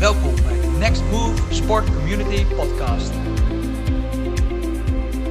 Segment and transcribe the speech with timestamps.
[0.00, 3.12] Welkom bij de Next Move Sport Community Podcast.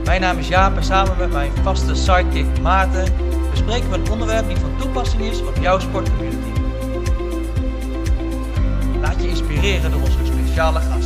[0.03, 3.13] Mijn naam is Jaap en samen met mijn vaste sidekick Maarten
[3.51, 6.59] bespreken we een onderwerp die van toepassing is op jouw sportcommunity.
[9.01, 10.98] Laat je inspireren door onze speciale gast.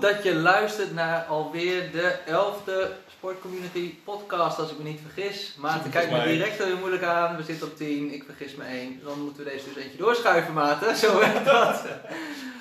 [0.00, 5.54] Goed dat je luistert naar alweer de elfde Sportcommunity podcast, als ik me niet vergis.
[5.58, 7.36] Maarten kijkt me direct heel moeilijk aan.
[7.36, 9.00] We zitten op 10, ik vergis me één.
[9.04, 10.96] Dan moeten we deze dus eentje doorschuiven, Maarten.
[10.96, 11.82] Zo werkt dat.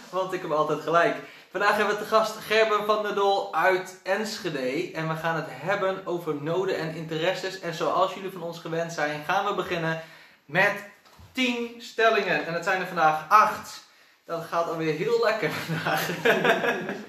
[0.09, 1.16] Want ik heb altijd gelijk.
[1.52, 4.91] Vandaag hebben we te gast Gerben van der Dol uit Enschede.
[4.91, 7.59] En we gaan het hebben over noden en interesses.
[7.59, 10.02] En zoals jullie van ons gewend zijn, gaan we beginnen
[10.45, 10.83] met
[11.31, 12.45] 10 stellingen.
[12.45, 13.88] En het zijn er vandaag 8.
[14.25, 16.09] Dat gaat alweer heel lekker vandaag.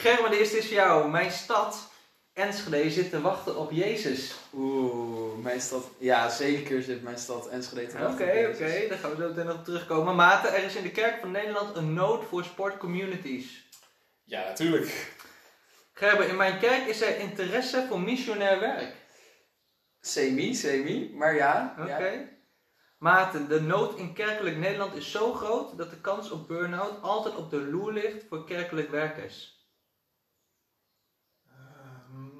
[0.00, 1.10] Gerben, de eerste is voor jou.
[1.10, 1.92] Mijn stad,
[2.32, 4.34] Enschede, zit te wachten op Jezus.
[4.54, 5.88] Oeh, mijn stad.
[5.98, 8.26] Ja, zeker zit mijn stad Enschede te wachten.
[8.28, 10.16] Oké, oké, daar gaan we zo meteen nog op terugkomen.
[10.16, 13.68] Maarten, er is in de Kerk van Nederland een nood voor sportcommunities.
[14.24, 15.18] Ja, natuurlijk.
[15.92, 18.94] Gerben, in mijn kerk is er interesse voor missionair werk.
[20.00, 21.76] Semi, semi, maar ja.
[21.78, 21.88] Oké.
[21.88, 22.28] ja.
[22.98, 27.36] Maarten, de nood in kerkelijk Nederland is zo groot dat de kans op burn-out altijd
[27.36, 29.58] op de loer ligt voor kerkelijk werkers.
[31.48, 32.38] Ehm,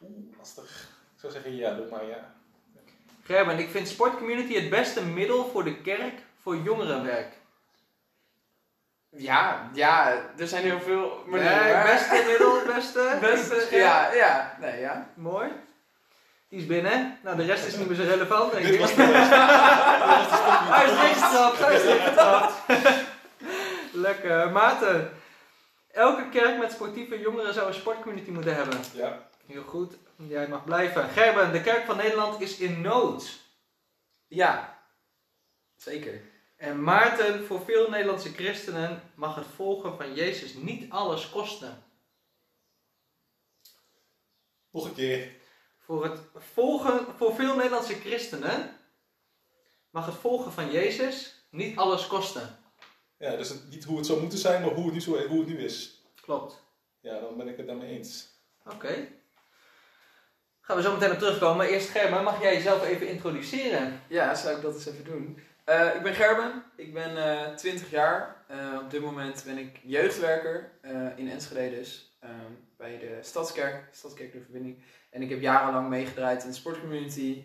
[0.00, 0.88] Oeh, lastig.
[1.14, 2.32] Ik zou zeggen ja, doe maar ja.
[3.22, 7.32] Gerben, ik vind sportcommunity het beste middel voor de kerk voor jongerenwerk.
[9.10, 11.64] Ja, ja, er zijn heel veel manieren.
[11.64, 13.18] Nee, beste middel, beste.
[13.20, 15.08] Beste, ja, ja, nee, ja.
[15.14, 15.50] Mooi.
[16.48, 17.18] Die is binnen.
[17.22, 18.96] Nou, de rest is niet meer zo relevant, denk Dit ik.
[20.74, 22.52] Hij is dichtgetrapt, hij is dichtgetrapt.
[24.06, 24.50] Lekker.
[24.50, 25.12] Maarten,
[25.92, 28.78] elke kerk met sportieve jongeren zou een sportcommunity moeten hebben.
[28.92, 29.32] Ja.
[29.46, 31.08] Heel goed, jij mag blijven.
[31.08, 33.40] Gerben, de kerk van Nederland is in nood.
[34.26, 34.82] Ja,
[35.76, 36.22] zeker.
[36.56, 41.84] En Maarten, voor veel Nederlandse christenen mag het volgen van Jezus niet alles kosten.
[44.70, 45.32] Nog een keer.
[45.78, 48.76] Voor, het volgen, voor veel Nederlandse christenen
[49.90, 52.58] mag het volgen van Jezus niet alles kosten.
[53.18, 55.38] Ja, dus het, niet hoe het zou moeten zijn, maar hoe het nu, zo, hoe
[55.38, 56.02] het nu is.
[56.20, 56.62] Klopt.
[57.00, 58.28] Ja, dan ben ik het daarmee eens.
[58.64, 59.08] Oké.
[60.66, 61.66] Gaan we zo meteen op terugkomen.
[61.68, 64.00] Eerst Gerben, mag jij jezelf even introduceren?
[64.08, 65.38] Ja, zou ik dat eens even doen.
[65.64, 68.36] Eh, ik ben Gerben, ik ben eh 20 jaar.
[68.48, 70.70] Eh, op dit moment ben ik jeugdwerker
[71.16, 72.16] in Enschede dus.
[72.20, 72.30] eh,
[72.76, 74.82] bij de Stadskerk, Stadskerk de Verbinding.
[75.10, 77.44] En ik heb jarenlang meegedraaid in de sportcommunity.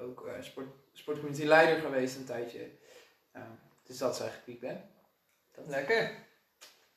[0.00, 2.70] ook sport, sportcommunity leider geweest een tijdje.
[3.32, 3.42] Eh,
[3.86, 4.90] dus dat is eigenlijk wie ik ben.
[5.54, 6.10] Dat- Lekker.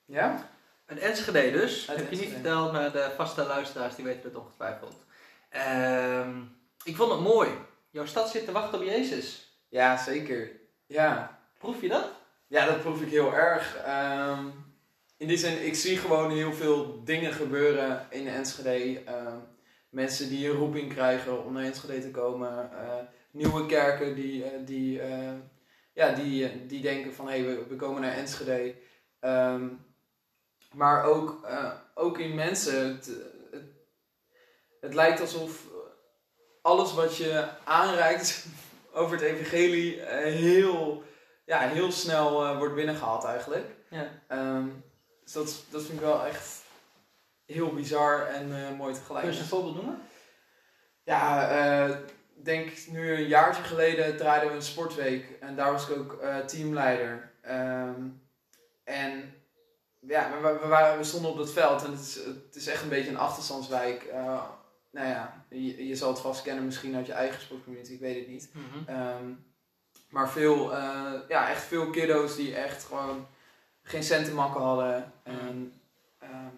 [0.05, 0.49] Ja?
[0.85, 1.89] Een Enschede dus.
[1.89, 5.05] Uit Heb je niet verteld, maar de vaste luisteraars die weten het ongetwijfeld.
[5.49, 6.41] Ehm,
[6.83, 7.49] ik vond het mooi.
[7.89, 9.51] Jouw stad zit te wachten op Jezus.
[9.69, 10.51] Ja, zeker.
[10.85, 11.39] Ja.
[11.57, 12.11] Proef je dat?
[12.47, 13.77] Ja, dat proef ik heel erg.
[13.77, 14.45] Ehm,
[15.17, 19.03] in die zin, ik zie gewoon heel veel dingen gebeuren in Enschede.
[19.05, 19.37] Ehm,
[19.89, 22.71] mensen die een roeping krijgen om naar Enschede te komen.
[22.71, 22.95] eh,
[23.31, 25.33] nieuwe kerken die, eh, die, eh,
[25.93, 28.75] ja, die, die denken van hé, hey, we, we komen naar Enschede.
[30.73, 31.47] Maar ook,
[31.93, 32.99] ook in mensen.
[34.87, 35.51] Het, lijkt alsof
[36.61, 38.45] alles wat je aanreikt
[38.93, 41.03] over het evangelie eh, heel
[41.45, 43.65] ja, heel snel eh, wordt binnengehaald eigenlijk.
[43.89, 44.07] Ja.
[44.27, 44.67] Ehm,
[45.23, 46.61] dus dat, dat vind ik wel echt
[47.45, 49.25] heel bizar en eh, mooi tegelijk.
[49.25, 50.01] Kun je een voorbeeld noemen?
[51.03, 51.49] Ja,
[52.37, 56.21] ik denk nu een jaartje geleden draaiden we een sportweek en daar was ik ook
[56.45, 57.31] teamleider.
[57.41, 58.01] Ehm,
[58.83, 59.33] en
[59.99, 62.83] ja, we, we, waren, we stonden op dat veld en het is, het is echt
[62.83, 64.05] een beetje een achterstandswijk.
[64.97, 68.19] Nou ja, je, je zal het vast kennen misschien uit je eigen sportcommunity, ik weet
[68.19, 68.49] het niet.
[68.85, 69.33] Ehm,
[70.09, 73.27] maar veel, eh, ja, echt veel kiddo's die echt gewoon
[73.83, 75.13] geen cent te makken hadden.
[75.23, 75.73] En
[76.19, 76.55] ehm,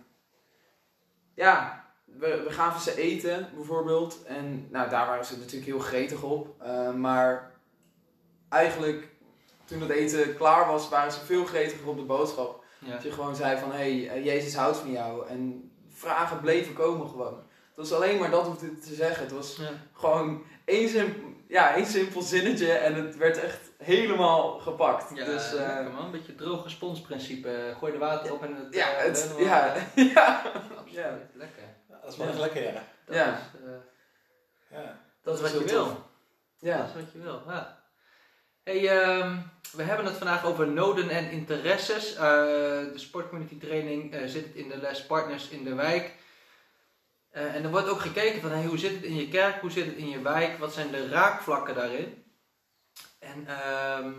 [1.34, 4.24] ja, we, we gaven ze eten bijvoorbeeld.
[4.24, 6.62] En nou, daar waren ze natuurlijk heel gretig op.
[6.62, 7.52] Eh, maar
[8.50, 9.08] eigenlijk
[9.66, 12.64] toen het eten klaar was, waren ze veel gretiger op de boodschap.
[12.80, 12.92] Ja.
[12.92, 15.28] Dat je gewoon zei van, hé, hey, eh, Jezus houdt van jou.
[15.28, 17.48] En vragen bleven komen gewoon.
[17.80, 19.24] Het was alleen maar dat hoefde te zeggen.
[19.24, 19.70] Het was Ja.
[19.94, 25.18] gewoon één, simpel, ja, één simpel zinnetje en het werd echt helemaal gepakt.
[25.18, 26.06] Ja, dus, eh, lekker man.
[26.06, 27.76] Een beetje het droge responsprincipe.
[27.80, 28.74] Gooi er water op en het...
[28.76, 29.76] ja, eh, het, ja,
[30.14, 30.42] ja,
[30.78, 31.18] Absoluut, Ja.
[31.34, 31.64] lekker.
[31.90, 32.84] Ja, dat is wel echt lekker, ja.
[33.06, 33.28] Dat Ja.
[33.38, 35.00] is, eh, ja.
[35.24, 35.68] dat is wat je wil.
[35.84, 35.88] tof.
[35.94, 36.00] Dat
[36.60, 36.86] ja.
[36.86, 37.78] is wat je wil, ja.
[38.64, 39.36] Hey, ehm,
[39.72, 42.14] we hebben het vandaag over noden en interesses.
[42.16, 46.14] Eh, de sportcommunity training eh, zit in de les Partners in de Wijk.
[47.30, 49.72] Eh, en er wordt ook gekeken van hey, hoe zit het in je kerk, hoe
[49.72, 52.24] zit het in je wijk, wat zijn de raakvlakken daarin.
[53.20, 54.12] En ehm,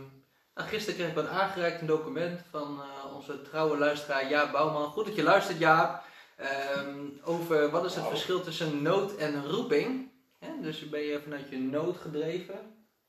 [0.55, 4.91] nou, gisteren kreeg ik wat aangereikt een document van eh, onze trouwe luisteraar Jaap Bouwman.
[4.91, 6.03] Goed dat je luistert Jaap.
[6.37, 10.11] Ehm, over wat is het verschil tussen nood en roeping.
[10.39, 10.49] Hè?
[10.61, 12.59] Dus ben je vanuit je nood gedreven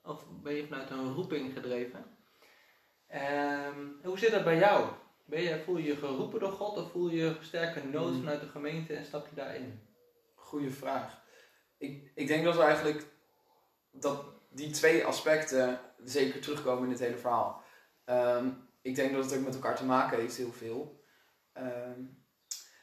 [0.03, 2.05] of ben je vanuit een roeping gedreven?
[3.07, 4.85] Ehm, hoe zit dat bij jou?
[5.25, 8.19] Ben je, voel je je geroepen door God of voel je sterke nood Hmm.
[8.19, 9.79] vanuit de gemeente en stap je daarin?
[10.51, 11.21] Goeie vraag.
[11.77, 13.05] Ik, ik denk dat we eigenlijk
[13.91, 17.63] dat die twee aspecten zeker terugkomen in het hele verhaal.
[18.05, 18.49] Ehm,
[18.81, 21.03] ik denk dat het ook met elkaar te maken heeft, heel veel.
[21.53, 21.99] Ehm,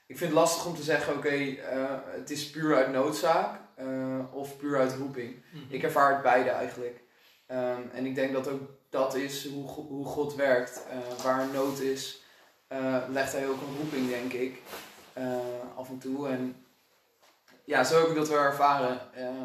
[0.07, 4.35] ik vind het lastig om te zeggen, oké, eh, het is puur uit noodzaak eh,
[4.35, 5.43] of puur uit roeping.
[5.69, 7.03] Ik ervaar het beide eigenlijk.
[7.47, 10.87] Ehm, en ik denk dat ook dat is hoe, hoe God werkt.
[10.91, 12.23] Eh, waar nood is,
[13.09, 14.63] legt hij ook een roeping, denk ik.
[15.75, 16.29] af en toe.
[16.29, 16.68] En
[17.69, 19.15] ja, zo heb ik dat wel ervaren.
[19.15, 19.43] Eh,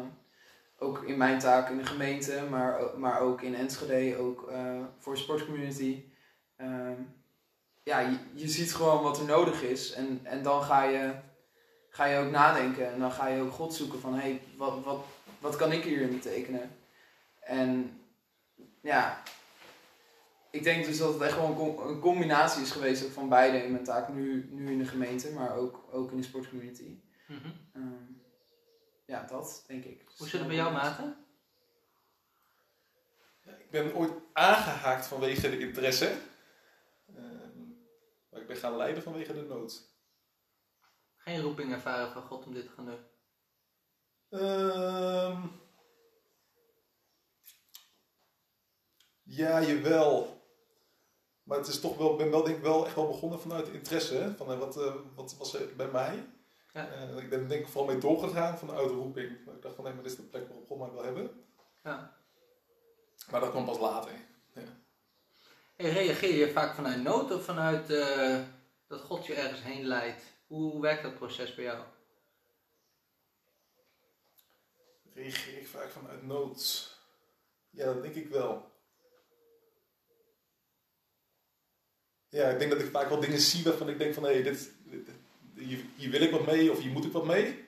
[0.78, 5.14] ook in mijn taak in de gemeente, maar, maar ook in Enschede, ook eh, voor
[5.14, 6.04] de sportcommunity.
[6.56, 7.00] Ehm,
[7.82, 9.92] ja, je, ziet gewoon wat er nodig is.
[9.92, 11.14] En, en dan ga je,
[11.88, 12.92] ga je ook nadenken.
[12.92, 15.04] En dan ga je ook God zoeken van, hey, wat, wat,
[15.38, 16.70] wat kan ik hierin betekenen?
[17.40, 18.00] En
[18.80, 19.22] ja,
[20.50, 23.64] ik denk dus dat het echt wel een, com- een combinatie is geweest van beide
[23.64, 24.08] in mijn taak.
[24.08, 27.02] Nu, nu in de gemeente, maar ook, ook in de sportcommunity.
[27.26, 27.50] Mhm.
[27.72, 28.12] Ehm,
[29.06, 30.04] ja, dat denk ik.
[30.16, 31.26] Hoe zit het bij jou, Maarten?
[33.44, 36.20] Ja, ik ben ooit aangehaakt vanwege de interesse.
[37.06, 37.58] Ehm,
[38.30, 39.92] maar ik ben gaan leiden vanwege de nood.
[41.16, 43.04] Geen roeping ervaren van God om dit te gaan doen.
[44.40, 45.46] Ehm
[49.22, 50.42] ja, jawel.
[51.42, 53.68] Maar het is toch wel, ik ben wel, denk ik wel echt wel begonnen vanuit
[53.68, 54.34] interesse.
[54.36, 56.26] Van, eh, wat, eh, wat was er bij mij?
[56.74, 56.88] Ja.
[56.88, 59.44] Eh, ik ben denk ik vooral mee doorgegaan vanuit de roeping.
[59.44, 61.44] Maar ik dacht van nee, maar dit is de plek waarop God mij wil hebben.
[61.84, 62.16] Ja.
[63.30, 64.12] Maar dat kwam pas later.
[65.76, 68.40] Hey, reageer je vaak vanuit nood of vanuit eh,
[68.86, 70.22] dat God je ergens heen leidt?
[70.46, 71.84] Hoe werkt dat proces bij jou?
[75.14, 76.92] Reageer ik vaak vanuit nood?
[77.70, 78.72] Ja, dat denk ik wel.
[82.28, 84.42] Ja, ik denk dat ik vaak wel dingen zie waarvan ik denk van hé, hey,
[84.42, 84.73] dit, dit-
[85.56, 87.62] hier, hier wil ik wat mee of hier moet ik wat mee.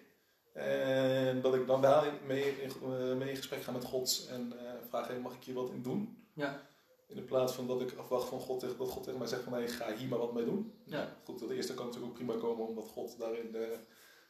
[0.52, 4.52] En dat ik dan daar mee, in- eh, mee in gesprek ga met God en
[4.58, 6.26] eh, vraag, hey, mag ik hier wat in doen?
[6.32, 6.60] Ja.
[7.08, 9.42] In de plaats van dat ik afwacht van God, tegen- dat God tegen mij zegt
[9.42, 10.72] van hey, ga hier maar wat mee doen.
[10.84, 11.16] Ja.
[11.24, 13.62] Goed, dat eerste kan natuurlijk ook prima komen omdat God daarin eh,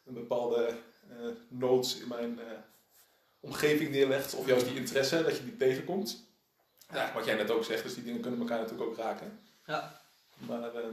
[0.04, 0.74] een bepaalde
[1.48, 2.38] noods in mijn
[3.40, 4.34] omgeving neerlegt.
[4.34, 6.24] Of juist die interesse, dat je die tegenkomt.
[6.92, 9.38] Ja, wat jij net ook zegt, dus die dingen kunnen elkaar natuurlijk ook raken.
[9.66, 10.00] Ja.
[10.36, 10.92] Maar ehm,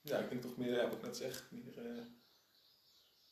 [0.00, 2.02] ja, ik denk toch meer, ja, wat ik net zeg, meer, eh,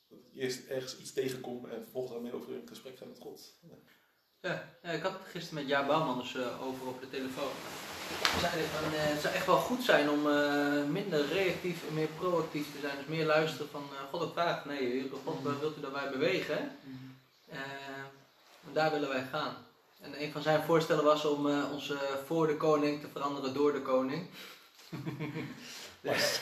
[0.09, 3.59] dat ik eerst ergens iets tegenkom en vervolgens daarmee over in gesprek ga met God.
[3.61, 3.77] Ja.
[4.41, 7.51] Ja, ja, ik had het gisteren met Jaap Bouwman dus, eh, over op de telefoon.
[8.09, 11.95] Hij zei van, eh, het zou echt wel goed zijn om eh, minder reactief en
[11.95, 12.97] meer proactief te zijn.
[12.97, 14.65] Dus meer luisteren van eh, God ook vraagt.
[14.65, 16.59] Nee, Heer God, waar wilt u dat wij bewegen?
[17.49, 19.57] En daar willen wij gaan.
[20.01, 21.93] En een van zijn voorstellen was om eh, ons
[22.27, 24.27] voor de koning te veranderen door de koning.
[26.03, 26.41] dus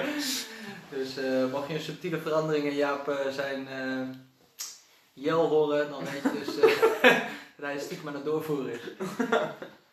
[0.94, 4.08] dus eh, mocht je een subtiele verandering in Jaap eh, zijn eh,
[5.12, 6.70] jel horen, dan weet je dus eh,
[7.56, 8.80] dat hij stiekem aan het doorvoeren is.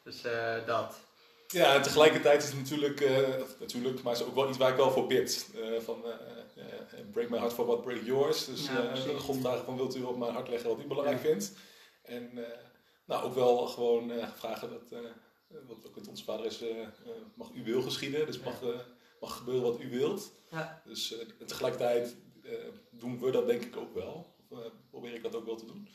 [0.03, 0.99] dus eh, dat.
[1.47, 3.17] Ja, en tegelijkertijd is het natuurlijk, eh,
[3.59, 5.49] natuurlijk, maar is ook wel iets waar ik wel voor bid.
[5.55, 8.45] Eh, van, eh, eh, break my heart for what break yours.
[8.45, 9.19] Dus Ja, eh.
[9.19, 11.29] God vragen van wilt u op mijn hart leggen wat u belangrijk Ja.
[11.29, 11.51] vindt.
[12.03, 12.43] En eh,
[13.05, 15.01] nou, ook wel gewoon eh, vragen dat,
[15.53, 16.89] eh, wat ook met onze vader is, eh, eh,
[17.33, 18.25] mag uw wil geschieden.
[18.25, 18.61] Dus mag,
[19.19, 20.31] mag gebeuren wat u wilt.
[20.49, 20.81] Ja.
[20.85, 22.15] Dus tegelijkertijd
[22.89, 24.35] doen we dat denk ik ook wel.
[24.49, 25.87] Of probeer ik dat ook wel te doen.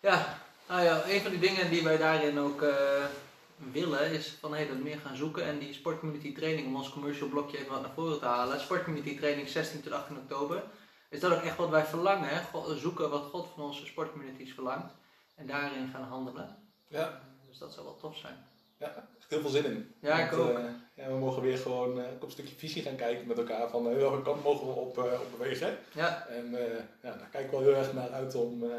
[0.00, 2.64] Ja, nou ja, een van die dingen die wij daarin ook
[3.72, 7.28] willen is van hey, dat meer gaan zoeken en die sportcommunity training, om ons commercial
[7.28, 8.60] blokje even wat naar voren te halen.
[8.60, 10.62] Sportcommunity training 16 tot 18 oktober.
[11.08, 12.76] Is dat ook echt wat wij verlangen, hè?
[12.76, 14.94] Zoeken wat God van onze sportcommunities verlangt
[15.34, 16.59] en daarin gaan handelen.
[16.90, 18.36] Ja, Dus dat zou wel tof zijn.
[18.78, 19.94] echt heel veel zin in.
[20.00, 20.56] Ja, ik Want, ook.
[20.58, 23.68] eh, ja, we mogen weer gewoon eh, op een stukje visie gaan kijken met elkaar
[23.68, 25.78] van eh, welke kant mogen we op, eh, op bewegen.
[25.92, 28.70] Ja, En eh, ja, daar kijk ik wel heel erg naar uit om eh,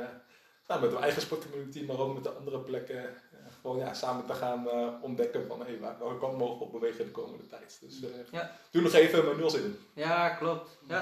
[0.67, 3.15] nou, met de eigen sportcommunity, maar ook met de andere plekken,
[3.61, 6.71] gewoon ja, samen te gaan eh, ontdekken van hey, waar- welke kant mogen we op
[6.71, 7.77] bewegen de komende tijd.
[7.81, 8.55] Dus eh, Ja.
[8.71, 9.77] doe nog even, maar nu al zin in.
[9.93, 10.77] ja klopt.
[10.87, 10.99] Ja.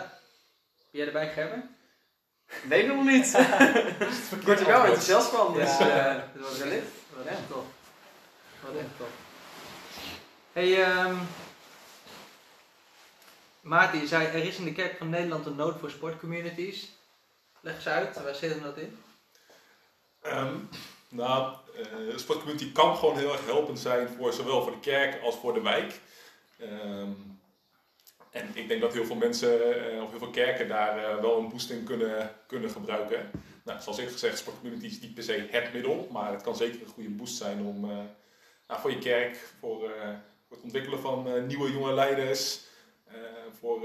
[0.92, 1.76] Ben jij erbij, Gerben?
[2.68, 3.26] Weet nog niet.
[4.40, 6.32] Ik word er wel enthousiast van, dus Ja.
[6.36, 6.88] Dat was wellicht.
[7.20, 7.34] Wat Ja.
[7.34, 7.66] echt tof.
[8.62, 9.08] Wat echt tof.
[10.54, 11.16] Hey, ehm
[13.62, 16.90] Maarten, je zei er is in de kerk van Nederland een nood voor sportcommunities.
[17.62, 18.98] Leg eens uit, waar zit hem dat in?
[20.26, 20.70] Um,
[21.10, 25.22] nou, uh, de sportcommunity kan gewoon heel erg helpend zijn voor zowel voor de kerk
[25.22, 26.00] als voor de wijk.
[26.62, 27.40] Um,
[28.32, 29.50] en ik denk dat heel veel mensen
[29.94, 33.32] uh, of heel veel kerken daar uh, wel een boost in kunnen, kunnen gebruiken.
[33.70, 36.82] Nou, zoals ik gezegd, sportcommunity is niet per se het middel, maar het kan zeker
[36.82, 37.80] een goede boost zijn om
[38.68, 39.80] nou, voor je kerk, voor,
[40.48, 42.62] voor het ontwikkelen van nieuwe jonge leiders,
[43.60, 43.82] voor,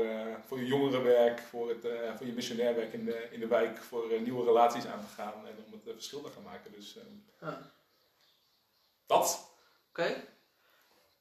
[0.46, 1.86] voor je jongerenwerk, voor, het,
[2.16, 5.46] voor je missionair werk in de, in de wijk, voor nieuwe relaties aan te gaan
[5.46, 6.72] en om het verschil te gaan maken.
[6.72, 6.98] Dus
[7.42, 7.48] uh,
[9.06, 9.48] dat.
[9.88, 10.00] Oké.
[10.00, 10.24] Okay.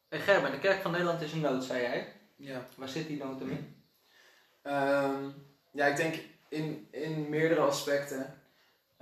[0.10, 2.14] Hey Gerben, de Kerk van Nederland is een nood, zei jij.
[2.36, 2.68] Ja.
[2.76, 3.84] Waar zit die nood in?
[4.64, 5.34] Um,
[5.72, 6.16] ja, ik denk
[6.50, 8.42] in, in meerdere aspecten.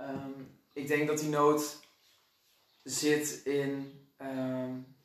[0.08, 1.80] Um, ik denk dat die nood
[2.82, 3.92] zit in,
[4.22, 4.96] um,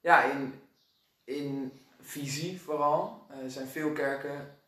[0.00, 0.54] ja, in,
[1.24, 3.26] in visie vooral.
[3.42, 4.58] Er zijn veel kerken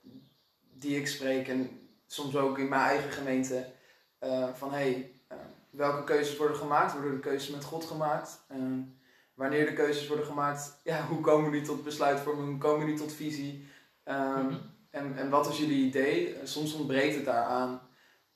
[0.73, 3.73] die ik spreek en soms ook in mijn eigen gemeente
[4.21, 5.39] uh, van hey, uh,
[5.71, 6.93] welke keuzes worden gemaakt?
[6.93, 8.41] Worden de keuzes met God gemaakt?
[9.35, 12.49] Wanneer de keuzes worden gemaakt, ja, hoe komen jullie tot besluitvorming?
[12.49, 13.69] Hoe komen jullie tot visie?
[14.05, 14.61] Mm-hmm.
[14.91, 16.37] en, en wat is jullie idee?
[16.45, 17.86] Soms ontbreekt het daaraan.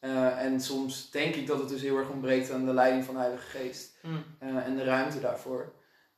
[0.00, 3.20] En soms denk ik dat het dus heel erg ontbreekt aan de leiding van de
[3.20, 3.98] Heilige Geest.
[4.02, 4.24] Mm.
[4.38, 5.72] en de ruimte daarvoor.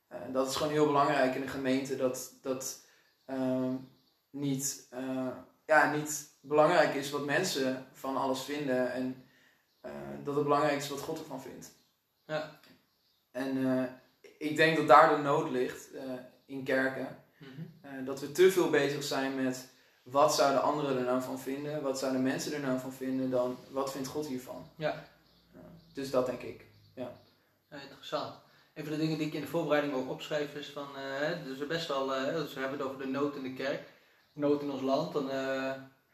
[0.08, 1.96] En dat is gewoon heel belangrijk in een gemeente.
[1.96, 2.86] Dat, dat
[3.24, 3.74] ehm,
[4.30, 4.88] niet,
[5.66, 8.92] ja, niet belangrijk is wat mensen van alles vinden.
[8.92, 9.24] En
[10.24, 11.72] dat het belangrijk is wat God ervan vindt.
[12.26, 12.60] Ja.
[13.30, 13.88] En
[14.38, 15.88] ik denk dat daar de nood ligt
[16.46, 17.16] in kerken.
[17.38, 17.48] Mm
[17.82, 18.04] -hmm.
[18.04, 19.68] dat we te veel bezig zijn met
[20.02, 23.58] wat zouden anderen er nou van vinden, wat zouden mensen er nou van vinden, dan
[23.70, 24.66] wat vindt God hiervan.
[24.76, 25.04] Ja.
[25.92, 26.64] dus dat denk ik.
[26.94, 27.12] Ja.
[27.70, 27.80] ja.
[27.80, 28.34] interessant.
[28.74, 30.86] Een van de dingen die ik in de voorbereiding ook opschrijf is van,
[31.44, 33.88] dus er best wel, dus we hebben het over de nood in de kerk,
[34.32, 35.30] nood in ons land, dan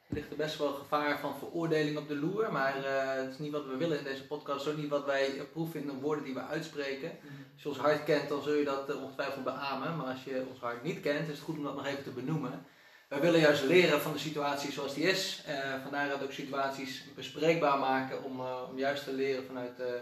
[0.09, 2.53] ligt er best wel gevaar van veroordeling op de loer.
[2.53, 4.65] Maar uh, het is niet wat we willen in deze podcast.
[4.65, 7.11] Zo niet wat wij proeven in de woorden die we uitspreken.
[7.21, 7.33] Mhm.
[7.53, 9.97] Als je ons hart kent, dan zul je dat uh, ongetwijfeld beamen.
[9.97, 12.11] Maar als je ons hart niet kent, is het goed om dat nog even te
[12.11, 12.67] benoemen.
[13.09, 15.45] Wij willen juist leren van de situatie zoals die is.
[15.49, 18.25] Uh, vandaar dat ook situaties bespreekbaar maken.
[18.25, 20.01] Om, om juist te leren vanuit de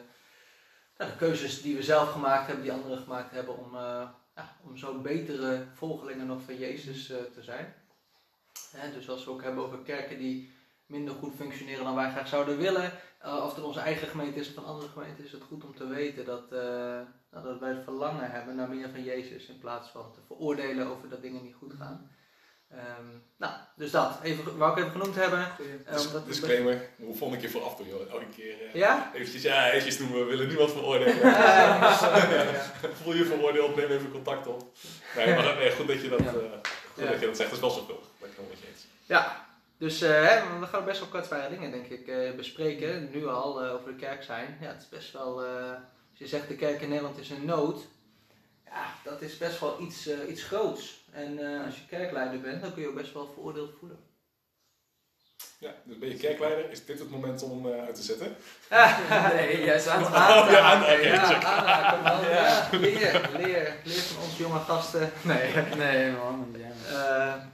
[1.19, 3.59] keuzes die we zelf gemaakt hebben, die anderen gemaakt hebben.
[3.59, 3.75] Om,
[4.35, 7.75] ja, om zo betere volgelingen nog van Jezus te zijn
[8.95, 10.53] dus als we ook hebben over kerken die
[10.87, 14.55] minder goed functioneren dan wij graag zouden willen, of het onze eigen gemeente is of
[14.55, 18.31] van andere gemeenten, is het goed om te weten dat, uh, dat wij het verlangen
[18.31, 21.73] hebben naar meer van Jezus in plaats van te veroordelen over dat dingen niet goed
[21.73, 22.11] gaan.
[22.73, 24.19] Um, nou, dus dat.
[24.23, 25.49] Even, wou ik even genoemd hebben.
[25.61, 28.11] Um, dat Disclaimer, de volgende keer vooraf doen joh.
[28.11, 29.11] Elke keer uh, ja?
[29.15, 31.17] eventjes, ja, eventjes doen, we willen nu wat veroordelen.
[31.17, 31.93] ja,
[33.03, 34.73] Voel je veroordeeld, neem even contact op.
[35.17, 37.51] Nee, maar nee, goed dat je dat, uh, goed dat, je dat zegt.
[37.51, 38.03] Dat is wel zoveel.
[39.07, 39.47] Ja,
[39.79, 43.11] dus uh, we gaan best wel kwetsbare dingen denk ik uh, bespreken.
[43.11, 44.59] Nu al uh, over de kerk zijn.
[44.61, 45.45] Ja, het is best wel,
[46.11, 47.87] als je zegt de kerk in Nederland is een nood.
[48.65, 51.05] Ja, dat is best wel iets, iets groots.
[51.17, 53.99] En als je kerkleider bent, dan kun je ook best wel veroordeeld voelen.
[55.59, 58.37] Ja, dus ben je kerkleider, is dit het moment om uit te zetten?
[59.35, 61.31] nee, jij staat aan oh, ja, aan, okay, ja,
[62.31, 65.11] ja, leer, leer, leer van onze jonge gasten.
[65.23, 66.57] Nee, nee man.
[66.89, 67.49] Ja.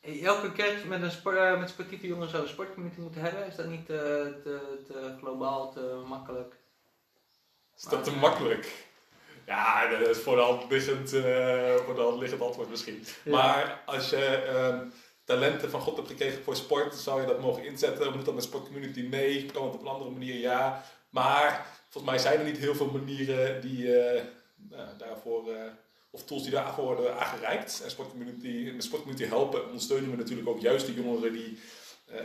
[0.00, 3.46] Elke kerk met, een sport, eh, met sportieve jongeren zou een sportcommunity moeten hebben.
[3.46, 6.54] Is dat niet te, te, te globaal, te makkelijk?
[7.76, 8.88] Is dat te makkelijk?
[9.50, 13.04] Ja, dat is voor de hand liggend, uh, voor de hand liggend antwoord misschien.
[13.24, 14.78] Maar als je uh,
[15.24, 18.16] talenten van God hebt gekregen voor sport, zou je dat mogen inzetten.
[18.16, 19.00] Moet dat met sportcommunity?
[19.00, 19.46] Nee.
[19.46, 20.38] Kan het op een andere manier?
[20.38, 20.84] Ja.
[21.08, 24.20] Maar volgens mij zijn er niet heel veel manieren die uh,
[24.98, 25.44] daarvoor
[26.10, 27.80] of tools die daarvoor worden aangereikt.
[27.84, 31.58] En sportcommunity, de sportcommunity helpen ondersteunen we natuurlijk ook juist de jongeren die
[32.12, 32.18] uh,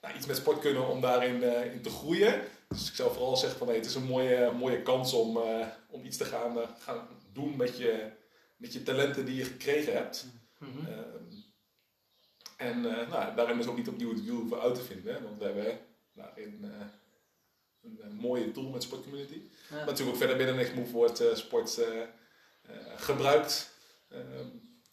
[0.00, 2.42] nou, iets met sport kunnen om daarin uh, in te groeien.
[2.68, 5.66] Dus ik zou vooral zeggen van hey, het is een mooie, mooie kans om, uh,
[5.88, 8.10] om iets te gaan, gaan doen met je,
[8.56, 10.26] met je talenten die je gekregen hebt.
[10.58, 10.86] Mm -hmm.
[12.56, 15.22] en nou, daarin is ook niet opnieuw het wiel voor uit te vinden.
[15.22, 15.78] Want we hebben
[16.12, 16.72] daarin
[17.82, 19.42] een, mooie tool met sportcommunity.
[19.68, 19.76] Ja.
[19.76, 21.78] Maar natuurlijk ook verder binnen Next Move wordt sport
[22.70, 23.70] eh, gebruikt.
[24.08, 24.46] Ehm,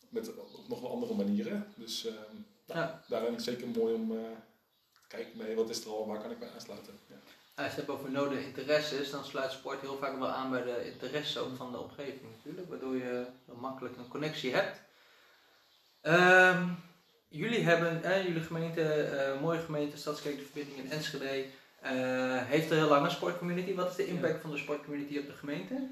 [0.10, 0.32] met
[0.68, 1.74] nog wel andere manieren.
[1.76, 2.36] Dus ehm,
[2.68, 3.04] nou, ja.
[3.08, 4.12] daarin is het zeker mooi om
[5.08, 7.00] eh, kijken mee wat is er al, waar kan ik bij aansluiten.
[7.08, 7.16] Ja.
[7.56, 10.64] Als je het hebt over nodige interesses, dan sluit sport heel vaak wel aan bij
[10.64, 13.26] de interesse ook van de omgeving natuurlijk, waardoor je
[13.60, 14.80] makkelijk een connectie hebt.
[16.02, 16.78] Um,
[17.28, 21.46] jullie hebben, eh, jullie gemeente, uh, mooie gemeente, Stadskerk de Verbinding in Enschede,
[21.84, 23.76] uh, heeft een heel lange sportcommunity.
[23.76, 25.90] Wat is de impact van de sportcommunity op de gemeente?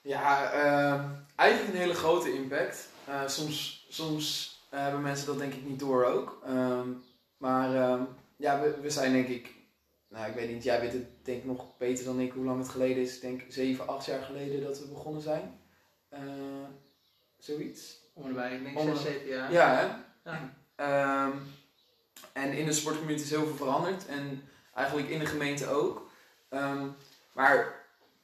[0.00, 1.04] Ja, uh,
[1.34, 2.88] eigenlijk een hele grote impact.
[3.08, 6.42] Uh, soms soms hebben mensen dat denk ik niet door ook.
[6.44, 6.88] Ehm,
[7.44, 8.02] maar ehm,
[8.36, 9.54] ja, we, we zijn denk ik,
[10.08, 12.58] nou ik weet niet, jij weet het denk ik nog beter dan ik hoe lang
[12.58, 13.14] het geleden is.
[13.14, 15.60] Ik denk 7, 8 jaar geleden dat we begonnen zijn.
[16.12, 16.20] Uh,
[17.38, 18.00] zoiets.
[18.12, 19.52] Onderbij, ik denk 6, 7 jaar.
[19.52, 20.30] Ja, hè?
[20.30, 21.26] Ja.
[21.26, 21.42] Um,
[22.32, 24.06] en in de sportcommunity is heel veel veranderd.
[24.06, 24.42] En
[24.74, 26.10] eigenlijk in de gemeente ook.
[26.50, 26.94] Um,
[27.32, 27.74] maar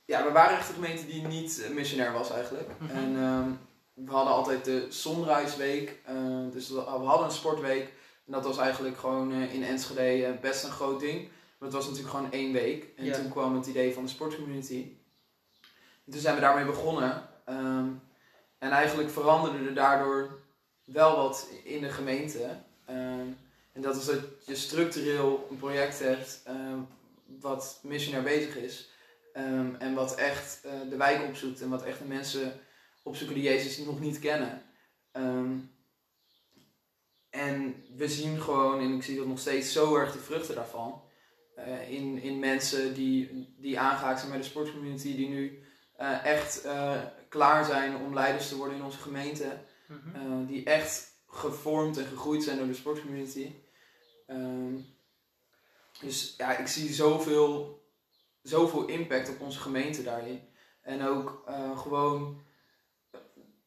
[0.05, 2.69] ja, we waren echt een gemeente die niet missionair was eigenlijk.
[2.79, 2.97] Mm -hmm.
[2.97, 3.59] En um,
[4.07, 7.99] we hadden altijd de Sunrise Uh, dus we hadden een sportweek.
[8.31, 11.23] En dat was eigenlijk gewoon uh, in Enschede uh, best een groot ding.
[11.23, 12.87] Maar het was natuurlijk gewoon één week.
[12.97, 14.97] En toen kwam het idee van de sportcommunity.
[16.05, 17.29] En toen zijn we daarmee begonnen.
[17.49, 18.03] Um,
[18.59, 20.39] en eigenlijk veranderde er daardoor
[20.85, 22.57] wel wat in de gemeente.
[22.91, 23.37] Um,
[23.73, 26.87] en dat is dat je structureel een project hebt um,
[27.41, 28.91] wat missionair bezig is.
[29.79, 32.61] En wat echt uh, de wijk opzoekt en wat echt de mensen
[33.03, 34.63] opzoeken die Jezus nog niet kennen.
[35.13, 35.71] Um,
[37.31, 41.03] en we zien gewoon, en ik zie dat nog steeds zo erg de vruchten daarvan.
[41.59, 45.63] Uh, in, in mensen die, die aangehaakt zijn bij de sportcommunity, die nu
[46.01, 46.67] uh, echt
[47.29, 49.59] klaar zijn om leiders te worden in onze gemeente.
[49.87, 50.47] Mm -hmm.
[50.47, 53.53] die echt gevormd en gegroeid zijn door de sportcommunity.
[54.27, 54.87] Um,
[56.01, 57.83] dus ja, ik zie zoveel,
[58.43, 60.41] zoveel impact op onze gemeente daarin.
[60.83, 61.45] En ook
[61.77, 62.43] gewoon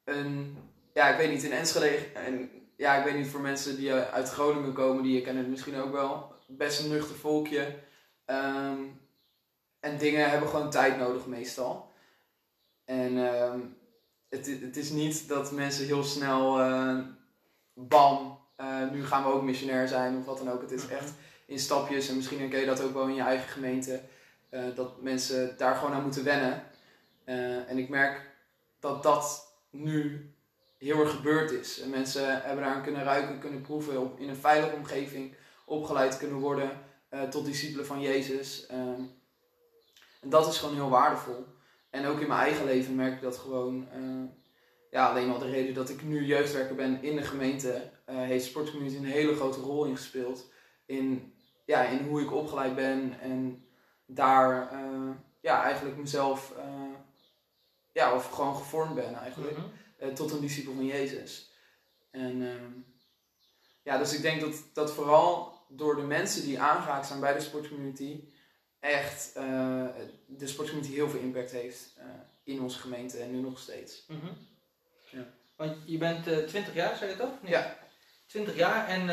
[0.04, 0.58] een,
[0.94, 4.30] ja, ik weet niet, in Enschede, en ja, ik weet niet voor mensen die uit
[4.30, 7.76] Groningen komen, die kennen het misschien ook wel, best een nuchter volkje.
[8.26, 9.02] Um,
[9.80, 11.92] en dingen hebben gewoon tijd nodig meestal.
[12.86, 13.78] En um,
[14.30, 17.00] het, het is niet dat mensen heel snel, uh,
[17.74, 20.62] bam, uh, nu gaan we ook missionair zijn of wat dan ook.
[20.62, 21.14] Het is echt
[21.46, 24.02] in stapjes en misschien ken je dat ook wel in je eigen gemeente.
[24.52, 26.64] Uh, dat mensen daar gewoon aan moeten wennen.
[27.68, 28.32] En ik merk
[28.80, 30.33] dat dat nu
[30.84, 31.80] heel erg gebeurd is.
[31.80, 36.38] En mensen hebben daar kunnen ruiken, kunnen proeven, op, in een veilige omgeving opgeleid kunnen
[36.38, 36.72] worden
[37.30, 38.68] tot discipelen van Jezus.
[38.72, 39.12] Um,
[40.22, 41.46] en dat is gewoon heel waardevol.
[41.90, 43.88] En ook in mijn eigen leven merk ik dat gewoon
[44.92, 48.46] ja, alleen al de reden dat ik nu jeugdwerker ben in de gemeente, uh, heeft
[48.46, 50.52] sportcommunity een hele grote rol in gespeeld.
[50.86, 51.34] In,
[51.66, 53.66] ja, in hoe ik opgeleid ben en
[54.06, 54.72] daar
[55.40, 56.54] ja, eigenlijk mezelf,
[57.92, 59.72] ja, of gewoon gevormd ben eigenlijk, -hmm.
[60.14, 61.52] Tot een discipel van Jezus.
[62.12, 62.72] En ehm,
[63.84, 67.40] ja, dus ik denk dat, dat vooral door de mensen die aangehaakt zijn bij de
[67.40, 68.24] sportcommunity,
[68.80, 69.34] echt
[70.28, 71.94] de sportcommunity heel veel impact heeft
[72.44, 74.06] in onze gemeente en nu nog steeds.
[74.08, 74.38] Mm -hmm.
[75.10, 75.34] Ja.
[75.56, 77.42] Want je bent uh, 20 jaar, zei je toch?
[77.42, 77.52] Nee.
[77.52, 77.78] Ja.
[78.26, 79.06] 20 jaar en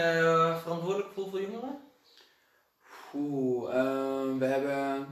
[0.60, 1.78] verantwoordelijk voor hoeveel jongeren?
[3.14, 3.70] Oeh,
[4.38, 5.06] we hebben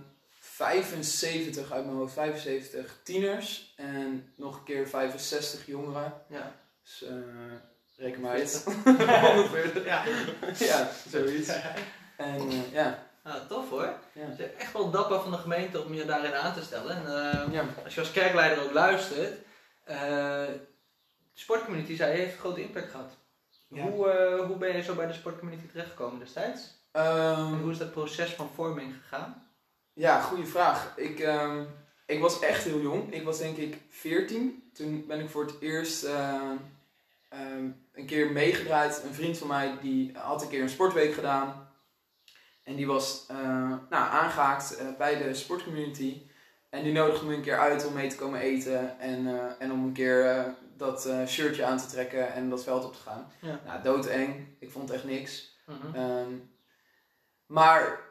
[0.59, 6.13] 75 uit mijn hoofd, 75 tieners en nog een keer 65 jongeren.
[6.29, 6.53] Ja.
[6.83, 7.11] Dus uh,
[7.97, 8.65] reken maar uit.
[8.65, 9.85] 140.
[9.93, 10.05] ja.
[10.59, 11.51] ja, zoiets.
[12.17, 13.07] En ja.
[13.23, 13.93] Ah, tof hoor.
[14.13, 14.25] Ja.
[14.25, 17.07] Het is echt wel dapper van de gemeente om je daarin aan te stellen.
[17.07, 17.65] En, ja.
[17.85, 19.39] Als je als kerkleider ook luistert,
[19.85, 20.61] de
[21.35, 23.17] sportcommunity, zij heeft grote impact gehad.
[23.69, 23.83] Ja.
[23.83, 26.61] Hoe, uh, hoe ben je zo bij de sportcommunity terechtgekomen destijds?
[26.93, 27.03] Um,
[27.55, 29.48] en hoe is dat proces van vorming gegaan?
[29.99, 30.93] Ja, goede vraag.
[30.97, 31.67] Ik, um,
[32.07, 33.13] ik was echt heel jong.
[33.13, 34.71] Ik was denk ik 14.
[34.73, 36.51] Toen ben ik voor het eerst uh,
[37.33, 39.03] um, een keer meegedraaid.
[39.05, 41.69] Een vriend van mij die had een keer een sportweek gedaan.
[42.65, 46.23] En die was uh, nou, aangehaakt bij de sportcommunity.
[46.71, 48.99] En die nodigde me een keer uit om mee te komen eten.
[48.99, 50.45] En, en om een keer
[50.77, 53.33] dat shirtje aan te trekken en dat veld op te gaan.
[53.41, 53.61] Ja.
[53.65, 54.57] Nou, doodeng.
[54.59, 55.57] Ik vond echt niks.
[55.67, 56.03] Mm -hmm.
[56.03, 56.51] um,
[57.47, 58.08] maar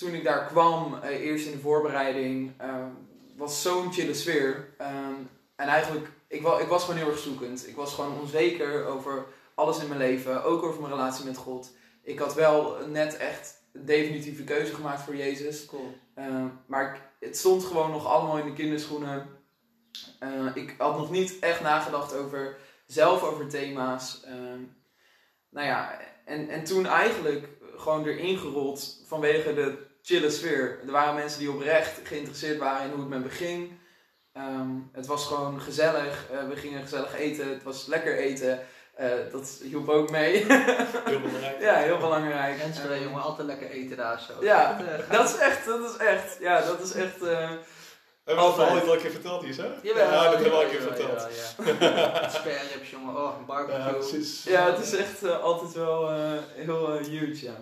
[0.00, 4.74] toen ik daar kwam, uh, eerst in de voorbereiding, um, was zo'n chille sfeer.
[4.80, 7.68] Um, en eigenlijk, ik, wa ik was gewoon heel erg zoekend.
[7.68, 11.72] Ik was gewoon onzeker over alles in mijn leven, ook over mijn relatie met God.
[12.02, 15.64] Ik had wel net echt een definitieve keuze gemaakt voor Jezus.
[15.64, 15.94] Cool.
[16.66, 19.28] maar ik, het stond gewoon nog allemaal in de kinderschoenen.
[20.20, 24.22] Uh, ik had nog niet echt nagedacht over zelf over thema's.
[24.24, 24.32] Uh,
[25.50, 30.78] nou ja, en, en toen eigenlijk gewoon erin gerold vanwege de chille sfeer.
[30.86, 33.78] Er waren mensen die oprecht geïnteresseerd waren in hoe het met me ging.
[34.36, 36.26] Um, het was gewoon gezellig.
[36.32, 37.48] Uh, we gingen gezellig eten.
[37.48, 38.60] Het was lekker eten.
[39.00, 40.46] Uh, dat hielp ook mee.
[41.04, 41.60] heel belangrijk.
[41.60, 42.58] ja, heel belangrijk.
[42.58, 44.44] Mensen, uh, jongen, altijd lekker eten daar zo.
[44.44, 47.18] Ja, dat, dat is echt, dat is echt, ja, dat is echt...
[48.30, 49.68] Hebben we het al wel een keer verteld hier, hè?
[49.82, 51.28] Jawel, ja, dat hebben we al een keer verteld.
[52.74, 53.16] Ribs, jongen.
[53.16, 54.24] Oh, een barbecue.
[54.44, 57.52] Ja, het is echt uh, altijd wel uh, heel uh, huge, ja.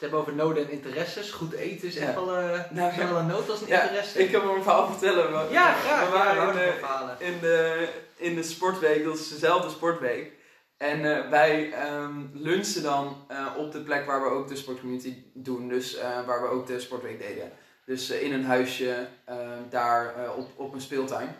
[0.00, 1.30] Het hebben over noden en interesses.
[1.30, 3.08] Goed eten is echt wel, eh Nou, ja.
[3.10, 4.18] een nood als een interesse.
[4.18, 5.30] Ik heb hem een verhaal vertellen.
[5.32, 6.04] We, Ja, graag.
[6.04, 10.32] We waren in, de, in, de, in de sportweek, dat is dezelfde sportweek.
[10.76, 15.14] En eh, wij ehm lunchen dan eh, op de plek waar we ook de sportcommunity
[15.34, 15.68] doen.
[15.68, 17.52] Dus waar we ook de sportweek deden.
[17.84, 19.36] Dus in een huisje eh,
[19.70, 21.36] daar op, op een speeltuin.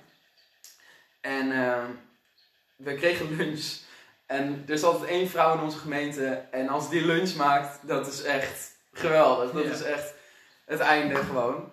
[1.20, 1.86] En ehm,
[2.76, 3.88] we kregen lunch.
[4.30, 6.42] En er is altijd één vrouw in onze gemeente.
[6.50, 9.50] En als die lunch maakt, dat is echt geweldig.
[9.50, 9.70] Dat Ja.
[9.70, 10.14] is echt
[10.66, 11.70] het einde gewoon.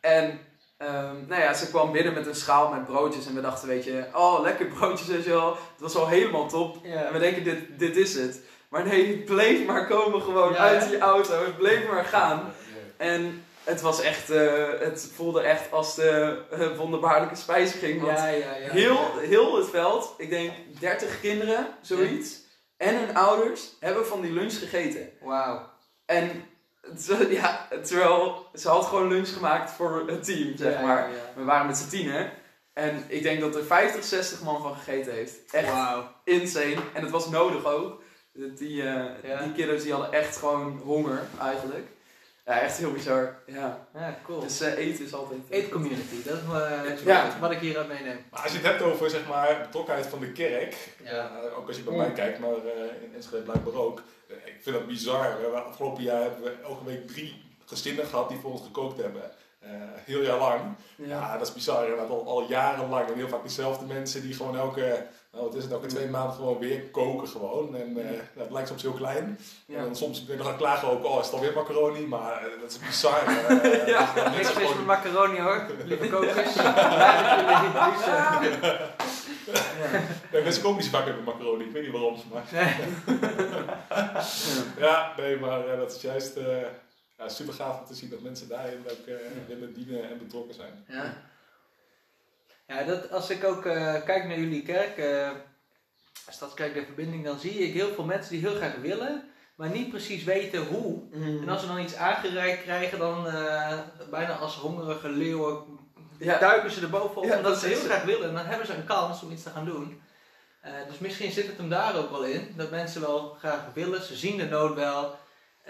[0.00, 0.40] En
[0.76, 3.26] ehm, nou ja, ze kwam binnen met een schaal met broodjes.
[3.26, 5.50] En we dachten, weet je, oh lekker broodjes, je wel.
[5.50, 6.76] Het was al helemaal top.
[6.82, 7.04] Ja.
[7.04, 8.40] En we denken, dit, dit is het.
[8.68, 11.44] Maar nee, het bleef maar komen gewoon Ja, uit die auto.
[11.44, 12.52] Het bleef maar gaan.
[12.96, 18.02] En het was echt, eh, het voelde echt als de eh, wonderbaarlijke spijziging.
[18.02, 18.70] Want ja, ja, ja.
[18.70, 22.38] heel, heel het veld, ik denk 30 kinderen, zoiets.
[22.76, 25.10] En hun ouders hebben van die lunch gegeten.
[25.20, 25.68] Wauw.
[26.06, 26.44] En
[27.28, 31.10] ja, terwijl ze had gewoon lunch gemaakt voor het team, zeg maar.
[31.36, 32.30] We waren met z'n tienen.
[32.72, 35.36] En ik denk dat er 50, 60 man van gegeten heeft.
[35.50, 36.12] Echt Wauw.
[36.24, 36.76] insane.
[36.94, 38.02] En het was nodig ook.
[38.32, 39.16] Die, Ja.
[39.42, 41.86] die kiddo's die hadden echt gewoon honger, eigenlijk.
[42.46, 43.38] Ja, echt heel bizar.
[43.46, 43.86] Ja.
[43.94, 44.40] Ja, cool.
[44.40, 45.40] Dus eh, eten is altijd...
[45.48, 47.36] eh, Eetcommunity, dat is eh, Ja.
[47.40, 48.24] wat ik hieruit meeneem.
[48.30, 51.30] Maar als je het hebt over zeg maar, betrokkenheid van de kerk, Ja.
[51.56, 54.02] ook als je bij mij kijkt, maar eh, in Enschede blijkbaar ook.
[54.44, 55.36] ik vind dat bizar.
[55.36, 59.00] We hebben afgelopen jaar hebben we elke week drie gezinnen gehad die voor ons gekookt
[59.02, 59.22] hebben.
[59.60, 59.70] Eh,
[60.04, 60.60] heel jaar lang.
[60.96, 61.06] Ja.
[61.06, 61.82] Ja, dat is bizar.
[61.82, 63.08] Inderdaad, al, al jarenlang.
[63.08, 66.34] En heel vaak dezelfde mensen die gewoon elke, nou, wat is het, elke twee maanden
[66.36, 67.76] gewoon weer koken gewoon.
[67.76, 68.06] En nou,
[68.38, 69.38] het lijkt soms heel klein.
[69.66, 69.76] Ja.
[69.78, 72.06] En dan soms dan gaan klagen ook, oh is het alweer macaroni?
[72.06, 73.20] Maar dat is bizar.
[73.86, 74.12] Ja.
[74.14, 76.54] dat- dat Niks mis gewoon- met macaroni hoor, lieve kokers.
[76.54, 76.64] Dat
[78.06, 78.40] ja.
[80.32, 81.64] Nee, mensen komen niet zo vaak met macaroni.
[81.64, 82.16] Ik weet niet waarom.
[82.32, 82.42] Maar,
[84.78, 86.36] ja, nee, maar dat is juist
[87.20, 89.14] ja, super gaaf om te zien dat mensen daarin ook eh,
[89.48, 90.84] willen dienen en betrokken zijn.
[90.88, 91.28] Ja.
[92.66, 95.30] Ja, dat, als ik ook eh, kijk naar jullie kerk, eh
[96.28, 99.88] Stadskerk de Verbinding, dan zie ik heel veel mensen die heel graag willen, maar niet
[99.88, 101.02] precies weten hoe.
[101.12, 101.42] Mm.
[101.42, 103.78] En als ze dan iets aangereikt krijgen, dan eh,
[104.10, 105.64] bijna als hongerige leeuwen
[106.18, 106.38] Ja.
[106.38, 108.28] duiken ze er bovenop Ja, omdat dat ze heel graag willen.
[108.28, 110.02] En dan hebben ze een kans om iets te gaan doen.
[110.60, 112.54] Eh, dus misschien zit het hem daar ook wel in.
[112.56, 115.18] Dat mensen wel graag willen, ze zien de nood wel.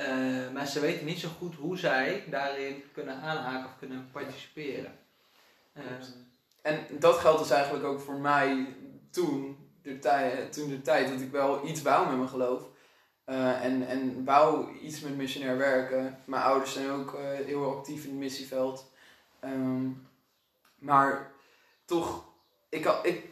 [0.07, 4.99] Eh, maar ze weten niet zo goed hoe zij daarin kunnen aanhaken of kunnen participeren.
[5.73, 5.83] Eh,
[6.63, 8.77] En dat geldt dus eigenlijk ook voor mij
[9.11, 12.63] toen, de tijd, toen de tijd dat ik wel iets wou met mijn geloof.
[13.25, 16.19] Eh, en, en wou iets met missionair werken.
[16.25, 18.91] Mijn ouders zijn ook heel actief in het missieveld.
[19.41, 19.89] Ehm,
[20.79, 21.31] maar
[21.85, 22.25] toch,
[22.69, 23.25] ik, ik,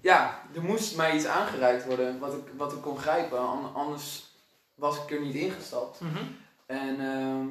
[0.00, 3.38] ja, er moest mij iets aangereikt worden wat ik, wat ik kon grijpen.
[3.38, 4.29] An- Anders
[4.80, 6.00] was ik er niet ingestapt.
[6.00, 6.22] mhm.
[6.66, 7.46] En ehm,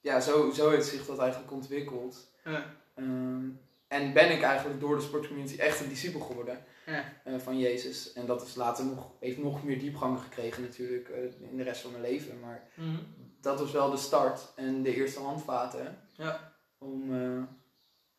[0.00, 2.30] ja, zo, zo heeft zich dat eigenlijk ontwikkeld.
[2.44, 2.74] Ja.
[2.94, 3.48] Ehm,
[3.88, 7.04] en ben ik eigenlijk door de sportcommunity echt een discipel geworden Ja.
[7.24, 8.12] eh, van Jezus.
[8.12, 11.80] En dat is later nog, heeft nog meer diepgang gekregen natuurlijk eh, in de rest
[11.80, 12.40] van mijn leven.
[12.40, 12.96] Maar Mhm.
[13.40, 16.52] dat was wel de start en de eerste handvaten Ja.
[16.78, 17.42] om, eh,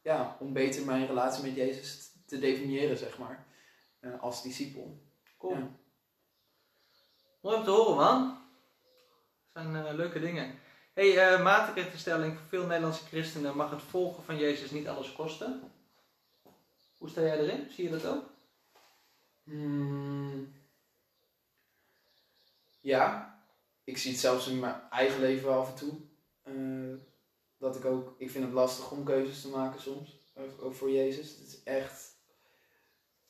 [0.01, 3.45] ja, om beter mijn relatie met Jezus te definiëren, zeg maar,
[4.19, 5.01] als discipel.
[5.37, 5.53] Cool.
[5.55, 5.69] Ja.
[7.41, 8.37] Mooi om te horen, man.
[9.53, 10.59] Dat zijn eh, leuke dingen.
[10.93, 15.71] hey, eh maatregelenstelling voor veel Nederlandse christenen mag het volgen van Jezus niet alles kosten.
[16.97, 17.67] Hoe sta jij erin?
[17.71, 18.23] Zie je dat ook?
[19.43, 20.53] Hmm.
[22.81, 23.35] Ja,
[23.83, 25.93] ik zie het zelfs in mijn eigen leven wel af en toe.
[26.43, 26.97] Eh,
[27.57, 30.19] dat ik ook, ik vind het lastig om keuzes te maken soms.
[30.59, 31.37] Ook- voor Jezus.
[31.37, 32.15] Het is echt,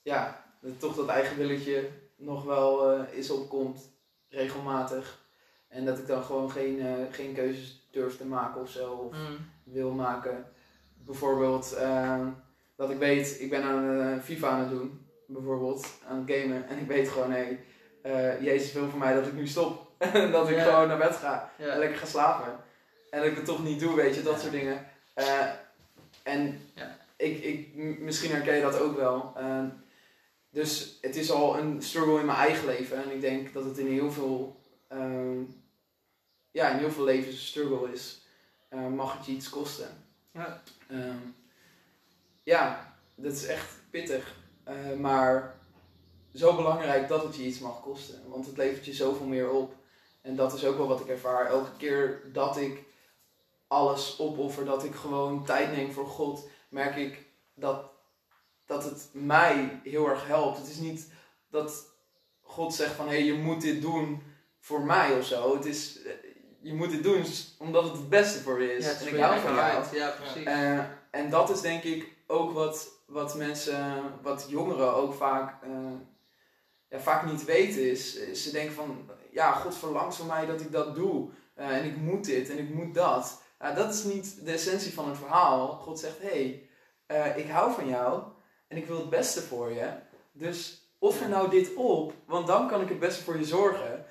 [0.01, 0.45] ja,
[0.77, 3.90] toch dat eigen willetje nog wel eh, is opkomt,
[4.31, 5.19] regelmatig.
[5.67, 8.91] En dat ik dan gewoon geen, eh, geen keuzes durf te maken of zo.
[8.93, 9.15] Of
[9.63, 10.45] wil maken.
[11.05, 12.27] Bijvoorbeeld eh,
[12.75, 16.67] dat ik weet, ik ben aan eh, FIFA aan het doen, bijvoorbeeld, aan het gamen.
[16.67, 17.57] En ik weet gewoon, hé,
[18.01, 19.91] eh, Jezus wil voor mij dat ik nu stop.
[19.97, 22.55] En dat ik gewoon naar bed ga en lekker ga slapen.
[23.09, 24.85] En dat ik het toch niet doe, weet je, dat soort dingen.
[26.23, 26.97] En Ja.
[27.15, 29.33] ik, ik, misschien herken je dat ook wel.
[30.51, 33.03] Dus het is al een struggle in mijn eigen leven.
[33.03, 34.55] En ik denk dat het in heel veel,
[34.87, 35.43] ehm,
[36.51, 38.21] ja, in heel veel levens een struggle is.
[38.69, 40.05] Eh, mag het je iets kosten?
[40.31, 40.63] Ja.
[40.87, 41.17] Ehm,
[42.43, 44.35] ja, dat is echt pittig.
[44.63, 45.55] Eh, maar
[46.33, 48.29] zo belangrijk dat het je iets mag kosten.
[48.29, 49.73] Want het levert je zoveel meer op.
[50.21, 51.45] En dat is ook wel wat ik ervaar.
[51.45, 52.83] Elke keer dat ik
[53.67, 57.91] alles opoffer, dat ik gewoon tijd neem voor God, merk ik dat,
[58.71, 60.57] dat het mij heel erg helpt.
[60.57, 61.07] Het is niet
[61.49, 61.85] dat
[62.41, 64.23] God zegt van hé, hey, je moet dit doen
[64.59, 65.55] voor mij of zo.
[65.55, 66.11] Het is, eh,
[66.61, 67.23] je moet dit doen
[67.57, 68.85] omdat het het beste voor je is.
[68.85, 69.95] Ja, en ik hou van jou.
[69.95, 70.43] Ja, precies.
[70.43, 70.79] Eh,
[71.11, 75.69] en dat is denk ik ook wat, wat mensen, wat jongeren ook vaak, eh,
[76.89, 77.89] ja, vaak niet weten.
[77.89, 81.29] Is, is ze denken van, ja, God verlangt van mij dat ik dat doe.
[81.55, 83.41] En ik moet dit en ik moet dat.
[83.75, 85.67] Dat is niet de essentie van het verhaal.
[85.67, 86.67] God zegt, hé,
[87.07, 88.23] hey, ik hou van jou
[88.71, 89.89] en ik wil het beste voor je.
[90.31, 94.05] Dus offer nou dit op, want dan kan ik het beste voor je zorgen.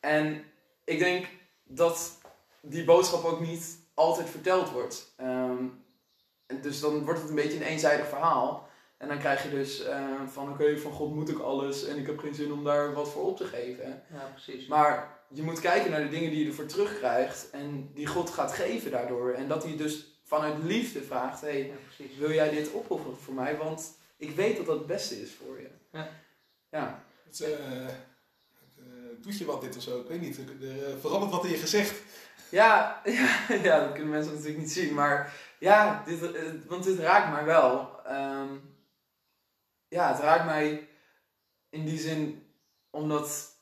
[0.00, 0.44] En
[0.84, 1.26] ik denk
[1.64, 2.18] dat
[2.60, 5.12] die boodschap ook niet altijd verteld wordt.
[5.16, 5.64] Ehm,
[6.60, 8.68] dus dan wordt het een beetje een eenzijdig verhaal.
[8.96, 12.06] En dan krijg je dus eh, van oké, van God moet ik alles en ik
[12.06, 14.02] heb geen zin om daar wat voor op te geven.
[14.12, 14.66] ja, precies.
[14.66, 18.52] Maar je moet kijken naar de dingen die je ervoor terugkrijgt en die God gaat
[18.52, 19.32] geven daardoor.
[19.32, 22.16] En dat hij dus vanuit liefde vraagt, hey, ja, precies.
[22.16, 23.56] wil jij dit opofferen voor mij?
[23.56, 25.70] Want ik weet dat dat het beste is voor je.
[25.92, 26.08] Ja.
[26.70, 27.04] Ja.
[27.24, 27.50] Het, eh,
[28.60, 30.00] het, eh, doet je wat dit of zo?
[30.00, 30.38] Ik weet niet.
[30.38, 32.02] Er eh, verandert wat in je gezicht.
[32.50, 34.94] Ja, ja, ja, dat kunnen mensen natuurlijk niet zien.
[34.94, 38.00] Maar ja, dit, eh, want dit raakt mij wel.
[38.04, 38.58] Ehm,
[39.88, 40.88] ja, het raakt mij
[41.68, 42.46] in die zin
[42.90, 43.56] omdat,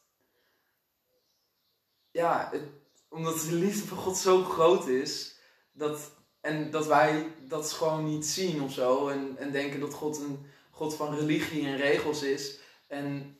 [2.11, 2.63] ja, het,
[3.09, 5.39] omdat de liefde van God zo groot is.
[5.73, 9.09] Dat, en dat wij dat gewoon niet zien of zo.
[9.09, 12.59] En, en denken dat God een God van religie en regels is.
[12.87, 13.37] En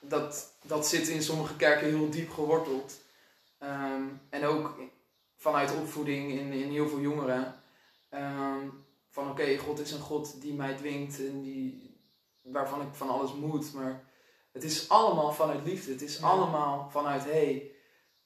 [0.00, 3.00] dat, dat zit in sommige kerken heel diep geworteld.
[3.58, 4.74] Ehm, en ook
[5.36, 7.54] vanuit opvoeding in, in heel veel jongeren.
[8.08, 8.68] Ehm,
[9.10, 11.96] van oké, God is een God die mij dwingt en die,
[12.42, 13.72] waarvan ik van alles moet.
[13.72, 14.04] Maar
[14.52, 15.92] het is allemaal vanuit liefde.
[15.92, 16.26] Het is Ja.
[16.26, 17.70] allemaal vanuit hé, hey,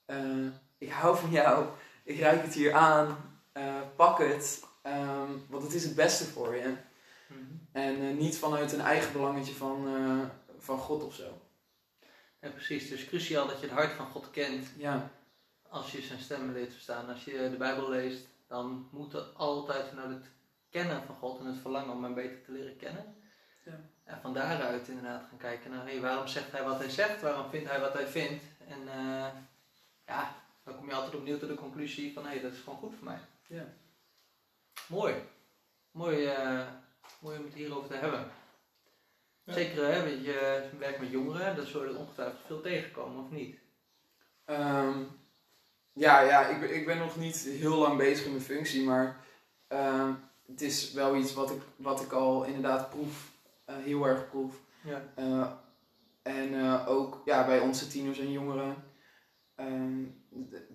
[0.04, 1.66] eh, ik hou van jou.
[2.04, 3.26] Ik reik het hier aan.
[3.52, 4.62] eh, pak het.
[4.92, 6.74] Ehm, want het is het beste voor je.
[7.26, 7.40] Mhm.
[7.72, 11.40] En eh, niet vanuit een eigen belangetje van, eh, van God of zo.
[12.40, 12.82] Ja, precies.
[12.82, 14.66] Het is cruciaal dat je het hart van God kent.
[14.76, 15.10] Ja,
[15.68, 17.08] Als je zijn stem leert verstaan.
[17.08, 20.26] Als je de Bijbel leest, dan moet er altijd vanuit het
[20.70, 23.14] kennen van God en het verlangen om hem beter te leren kennen.
[23.64, 23.80] Ja.
[24.04, 27.50] En van daaruit inderdaad gaan kijken naar hey, waarom zegt hij wat hij zegt, waarom
[27.50, 28.44] vindt hij wat hij vindt.
[28.68, 29.26] En eh,
[30.06, 32.78] ja, dan kom je altijd opnieuw tot de conclusie van hé, hey, dat is gewoon
[32.78, 33.18] goed voor mij.
[33.46, 33.64] ja.
[34.88, 35.14] Mooi.
[35.90, 36.66] Mooi, eh,
[37.18, 38.30] mooi om het hierover te hebben.
[39.44, 39.52] Ja.
[39.52, 43.58] Zeker hè, want je werkt met jongeren, dat zullen er ongetwijfeld veel tegenkomen, of niet?
[44.44, 45.02] Ehm,
[45.92, 49.24] ja, ja ik, ben, ik ben nog niet heel lang bezig in mijn functie, maar
[49.66, 50.12] ehm,
[50.46, 53.30] het is wel iets wat ik, wat ik al inderdaad proef,
[53.64, 54.54] eh, heel erg proef.
[54.84, 55.12] Ja.
[55.14, 55.50] Eh,
[56.22, 58.76] en ook ja, bij onze tieners en jongeren.
[59.54, 60.04] ehm,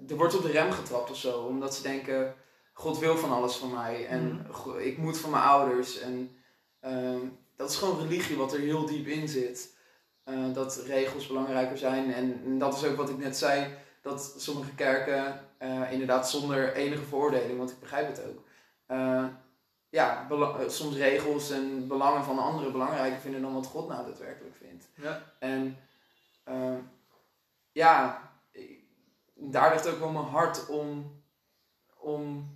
[0.10, 2.36] er wordt op de rem getrapt of zo, omdat ze denken:
[2.74, 4.78] God wil van alles van mij en Mhm.
[4.80, 6.00] ik moet van mijn ouders.
[6.00, 6.36] En
[6.80, 7.20] ehm,
[7.56, 9.76] dat is gewoon religie wat er heel diep in zit.
[10.24, 12.14] Eh, dat regels belangrijker zijn.
[12.14, 13.68] En, en dat is ook wat ik net zei:
[14.02, 18.42] dat sommige kerken, eh, inderdaad zonder enige veroordeling, want ik begrijp het ook.
[18.86, 19.26] eh,
[19.90, 20.28] ja,
[20.68, 24.90] soms regels en belangen van anderen belangrijker vinden dan wat God nou daadwerkelijk vindt.
[24.96, 25.24] Ja.
[25.40, 25.78] En
[26.44, 26.78] eh,
[27.72, 28.22] ja,
[29.34, 31.22] daar ligt ook wel mijn hart om,
[31.98, 32.52] om,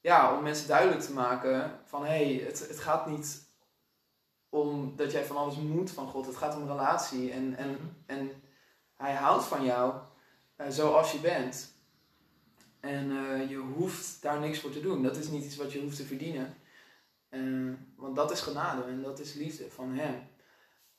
[0.00, 3.48] ja, om mensen duidelijk te maken van hé, hey, het, het gaat niet
[4.48, 6.26] om dat jij van alles moet van God.
[6.26, 7.80] Het gaat om relatie en, en, Mhm.
[8.06, 8.42] en
[8.94, 9.94] hij houdt van jou
[10.56, 11.72] eh, zoals je bent.
[12.80, 15.02] En eh, je hoeft daar niks voor te doen.
[15.02, 16.54] Dat is niet iets wat je hoeft te verdienen.
[17.28, 17.40] Eh,
[17.96, 20.28] want dat is genade en dat is liefde van hem.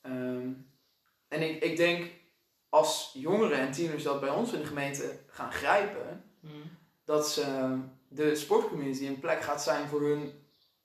[0.00, 0.52] Ehm,
[1.28, 2.10] en ik, ik denk
[2.68, 6.52] als jongeren en tieners dat bij ons in de gemeente gaan grijpen, Mhm.
[7.04, 7.76] dat ze,
[8.14, 10.32] de sportcommunity een plek gaat zijn voor hun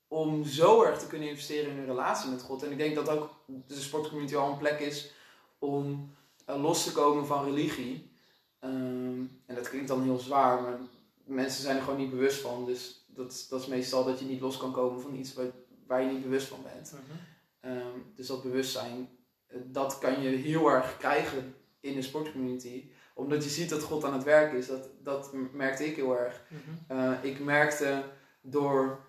[0.08, 2.63] om zo erg te kunnen investeren in hun relatie met God.
[2.63, 5.12] En ik denk dat ook de sportcommunity al een plek is
[5.60, 6.12] om
[6.46, 8.12] eh, los te komen van religie.
[8.60, 10.80] Ehm, en dat klinkt dan heel zwaar, maar
[11.24, 12.66] mensen zijn er gewoon niet bewust van.
[12.66, 15.52] Dus dat, dat is meestal dat je niet los kan komen van iets waar,
[15.88, 16.92] waar je niet bewust van bent.
[16.92, 17.18] Mhm.
[17.60, 19.10] Ehm, dus dat bewustzijn,
[19.48, 22.90] eh, dat kan je heel erg krijgen in de sportcommunity.
[23.17, 24.67] Omdat je ziet dat God aan het werk is.
[24.67, 26.41] Dat, dat merkte ik heel erg.
[26.49, 26.99] Mhm.
[26.99, 28.03] Eh, ik merkte
[28.41, 28.99] door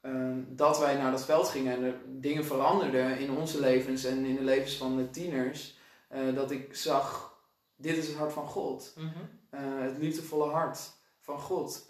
[0.00, 4.24] ehm, dat wij naar dat veld gingen en er dingen veranderden in onze levens en
[4.24, 5.80] in de levens van de tieners.
[6.08, 7.34] eh, dat ik zag,
[7.76, 8.94] dit is het hart van God.
[9.50, 10.78] Eh, het liefdevolle hart
[11.20, 11.86] van God.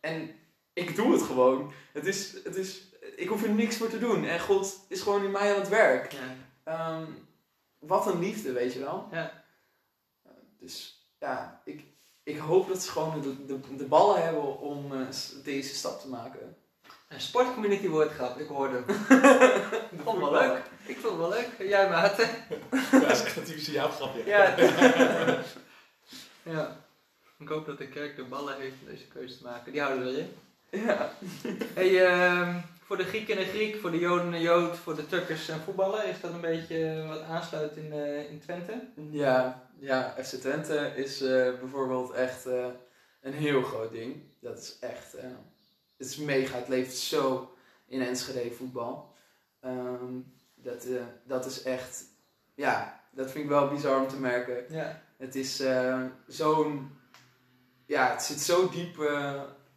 [0.00, 0.30] En
[0.72, 1.72] ik doe het gewoon.
[1.92, 4.24] Het is, het is, ik hoef er niks voor te doen.
[4.24, 6.12] En God is gewoon in mij aan het werk.
[6.12, 6.18] Ja.
[6.64, 7.04] Ehm,
[7.78, 9.08] wat een liefde, weet je wel.
[9.10, 9.39] Ja.
[10.60, 11.84] Eh, dus ja, ik,
[12.22, 15.06] ik hoop dat ze gewoon de, de, de ballen hebben om eh,
[15.44, 16.56] deze stap te maken.
[17.08, 18.84] Een sportcommunity woordgrap, ik hoorde hem.
[19.90, 20.62] Ik vond het wel leuk.
[20.86, 21.68] Ik vond het wel leuk.
[21.68, 22.28] Jij Maarten?
[22.90, 24.24] Ja, dat is echt een typische jouw grapje.
[24.26, 24.54] Ja.
[26.54, 26.76] ja.
[27.38, 29.72] Ik hoop dat de kerk de ballen heeft om deze keuze te maken.
[29.72, 30.32] Die houden we erin.
[30.86, 31.12] Ja.
[31.74, 34.96] Hey, ehm, voor de Grieken en de Griek, voor de Joden en de Jood, voor
[34.96, 38.88] de Tukkers en voetballen, is dat een beetje wat aansluit in, eh, in Twente?
[39.10, 42.66] Ja, ja, FC Twente is eh, bijvoorbeeld echt eh,
[43.20, 44.22] een heel groot ding.
[44.40, 45.24] Dat is echt, eh,
[45.96, 47.54] het is mega, het leeft zo
[47.86, 49.14] in Enschede voetbal.
[49.60, 50.20] Ehm,
[50.54, 50.86] dat,
[51.24, 52.04] dat is echt,
[52.54, 54.64] ja, dat vind ik wel bizar om te merken.
[54.74, 55.02] Ja.
[55.16, 55.62] Het is
[56.26, 56.98] zo'n,
[57.86, 58.96] ja, het zit zo diep,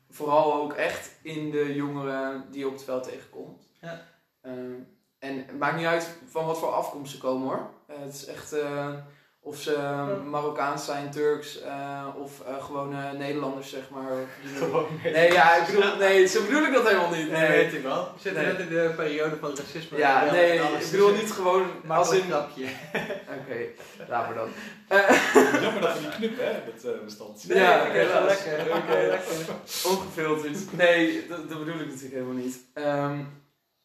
[0.09, 3.69] vooral ook echt in de jongeren die je op het veld tegenkomt.
[3.81, 4.05] Ja.
[4.41, 4.79] Ehm,
[5.19, 7.69] en het maakt niet uit van wat voor afkomst ze komen hoor.
[7.87, 8.55] Het is echt,
[9.45, 9.77] of ze
[10.25, 14.11] Marokkaans zijn, Turks eh, of eh, gewoon eh, Nederlanders zeg maar.
[15.13, 17.31] Nee, ja, ik bedoel, nee, zo bedoel ik dat helemaal niet.
[17.31, 18.03] Nee, weet ik wel.
[18.03, 18.51] We zitten Nee.
[18.51, 19.97] net in de periode van racisme.
[19.97, 22.21] Ja, nee, alles ik bedoel is- niet gewoon als in...
[22.29, 22.65] grapje.
[23.39, 23.57] Oké,
[24.09, 24.49] laat maar dan.
[25.61, 27.47] Jammer dat we die knippen, hè, dat eh, bestand.
[27.47, 28.59] Nee, Ja, oké, lekker.
[28.61, 28.77] Oké.
[28.77, 29.55] Oké, lekker.
[29.89, 30.73] Ongefilterd.
[30.77, 32.57] Nee, dat, dat bedoel ik natuurlijk helemaal niet.
[32.73, 33.19] Ehm,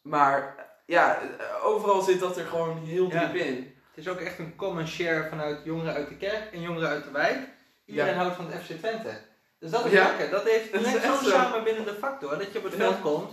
[0.01, 1.19] maar ja,
[1.63, 3.43] overal zit dat er gewoon heel diep Ja.
[3.43, 3.73] in.
[3.99, 7.03] Het is ook echt een common share vanuit jongeren uit de kerk en jongeren uit
[7.03, 7.37] de wijk.
[7.85, 8.19] Iedereen Ja.
[8.19, 9.21] houdt van het FC Twente.
[9.59, 10.07] Dus dat is Ja.
[10.07, 10.29] lekker.
[10.29, 11.29] Dat heeft Dat is brengt echt zo zo.
[11.29, 12.37] samen binnen de factor.
[12.37, 12.79] Dat je op het Ja.
[12.79, 13.31] veld komt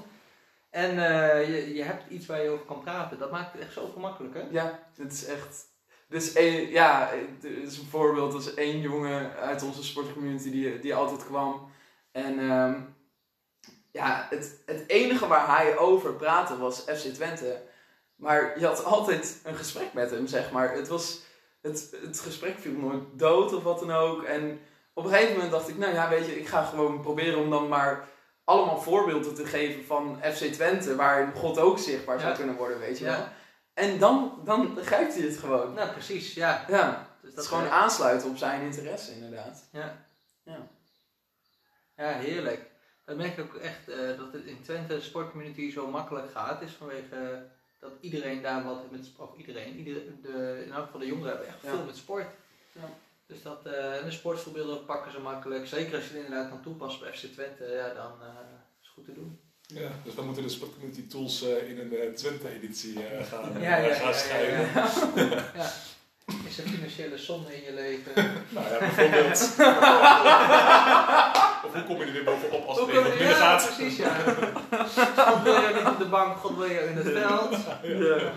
[0.71, 3.19] en eh, je, je hebt iets waar je over kan praten.
[3.19, 4.43] Dat maakt het echt zo gemakkelijk, hè?
[4.51, 5.65] Ja, het is echt.
[6.09, 7.11] Dus één, ja,
[7.43, 8.33] er is een voorbeeld.
[8.33, 11.71] Er is één jongen uit onze sportcommunity die, die altijd kwam.
[12.13, 12.81] En ehm,
[13.93, 17.63] ja, het, het enige waar hij over praatte was FC Twente.
[18.17, 20.75] Maar je had altijd een gesprek met hem, zeg maar.
[20.75, 21.21] Het, was,
[21.61, 24.23] het, het gesprek viel nooit dood of wat dan ook.
[24.23, 24.61] En
[24.93, 27.51] op een gegeven moment dacht ik, nou ja, weet je, ik ga gewoon proberen om
[27.51, 28.09] dan maar
[28.45, 32.99] allemaal voorbeelden te geven van FC Twente, waar God ook zichtbaar zou kunnen worden, weet
[32.99, 33.15] je wel.
[33.15, 33.33] Ja.
[33.75, 35.75] En dan, dan begrijpt hij het gewoon.
[35.75, 36.65] Nou, precies, ja.
[36.69, 39.65] Ja, Dus dat is gewoon aansluiten op zijn interesse, inderdaad.
[39.73, 40.07] Ja.
[40.43, 40.69] Ja.
[41.97, 42.67] Ja, heerlijk.
[43.05, 46.63] Dat merk ik ook echt eh, dat het in Twente de sportcommunity zo makkelijk gaat.
[46.63, 47.39] Is vanwege eh,
[47.81, 49.39] dat iedereen daar wat heeft met sport.
[49.39, 49.77] Iedereen.
[49.79, 51.71] Ieder, de, in elk geval de jongeren hebben echt Ja.
[51.71, 52.27] veel met sport.
[52.73, 52.89] Ja.
[53.27, 55.67] Dus dat, eh, en de sportvoorbeelden pakken ze makkelijk.
[55.67, 57.65] Zeker als je het inderdaad kan toepassen bij FC Twente.
[57.65, 58.27] Ja, dan eh,
[58.81, 59.41] is het goed te doen.
[59.69, 63.77] Ja, dus we moeten de Sportcommunity Tools eh, in een eh, Twente-editie eh, gaan, Ja,
[63.77, 64.83] ja, gaan ja, schrijven.
[65.25, 65.73] ja, ja.
[66.49, 68.13] Is er financiële zonde in je leven?
[68.49, 69.55] Nou ja, bijvoorbeeld.
[71.77, 73.75] hoe kom je er weer bovenop als het kan- wat minder ja, gaat?
[73.77, 74.15] precies, ja.
[75.29, 77.57] God wil je niet op de bank, God wil je in het veld.
[77.83, 78.33] Ja.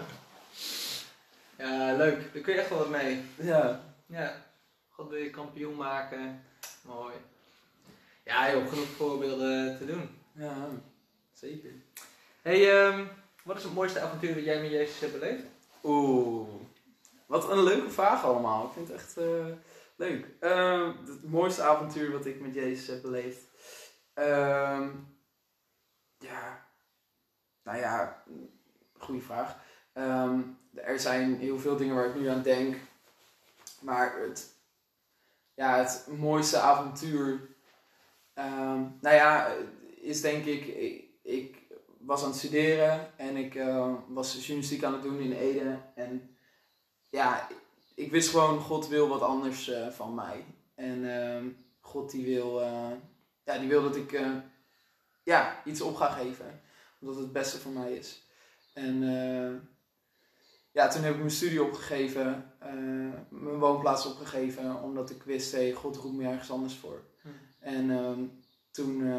[1.57, 2.33] Ja, leuk.
[2.33, 3.21] Daar kun je echt wel wat mee.
[3.35, 3.81] Ja.
[4.05, 4.33] Ja.
[4.89, 6.43] God wil je kampioen maken.
[6.81, 7.13] Mooi.
[8.25, 10.09] Ja, je hebt genoeg voorbeelden te doen.
[10.31, 10.55] Ja,
[11.33, 11.69] zeker.
[12.41, 13.03] hey, ehm,
[13.43, 15.43] wat is het mooiste avontuur dat jij met Jezus hebt beleefd?
[15.83, 16.47] Oeh,
[17.25, 18.65] wat een leuke vraag allemaal.
[18.65, 19.45] Ik vind het echt eh,
[19.99, 20.27] leuk.
[20.39, 23.47] Ehm, het mooiste avontuur wat ik met Jezus heb beleefd.
[24.13, 24.89] Ehm,
[26.17, 26.67] ja,
[27.63, 28.23] nou ja,
[28.97, 29.57] goede vraag.
[29.93, 30.41] Ehm,
[30.73, 32.75] er zijn heel veel dingen waar ik nu aan denk.
[33.81, 34.55] Maar het,
[35.53, 37.49] ja, het mooiste avontuur,
[39.01, 39.55] nou ja,
[39.95, 40.65] is denk ik,
[41.23, 41.57] ik,
[41.99, 45.79] was aan het studeren en ik eh, was journalistiek aan het doen in Ede.
[45.95, 46.37] En
[47.09, 47.47] ja,
[47.99, 50.45] ik wist gewoon, God wil wat anders eh, van mij.
[50.75, 51.47] En ehm,
[51.79, 52.91] God die wil, eh,
[53.43, 54.31] ja, die wil dat ik eh,
[55.23, 56.61] ja, iets op ga geven.
[56.99, 58.23] Omdat het het beste voor mij is.
[58.73, 59.01] En
[60.71, 62.53] ja, toen heb ik mijn studie opgegeven,
[63.29, 67.01] mijn woonplaats opgegeven, omdat ik wist, hey, God roept me ergens anders voor.
[67.21, 67.27] Hm.
[67.59, 68.23] En ehm,
[68.71, 69.11] toen,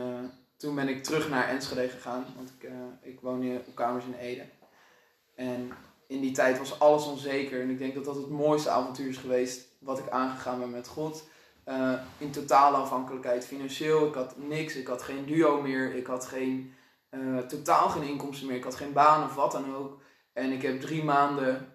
[0.56, 2.70] toen ben ik terug naar Enschede gegaan, want ik,
[3.02, 4.44] ik woon hier op kamers in Ede.
[5.34, 5.72] En
[6.10, 9.16] in die tijd was alles onzeker en ik denk dat dat het mooiste avontuur is
[9.16, 11.24] geweest wat ik aangegaan ben met God.
[11.64, 14.06] Eh, in totale afhankelijkheid financieel.
[14.06, 16.74] Ik had niks, ik had geen duo meer, ik had geen,
[17.08, 20.00] eh, totaal geen inkomsten meer, ik had geen baan of wat dan ook.
[20.32, 21.74] En ik heb drie maanden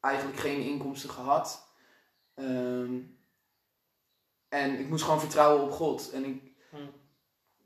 [0.00, 1.66] eigenlijk geen inkomsten gehad.
[2.34, 2.98] Ehm,
[4.48, 6.10] en ik moest gewoon vertrouwen op God.
[6.10, 6.90] En ik, Hmm.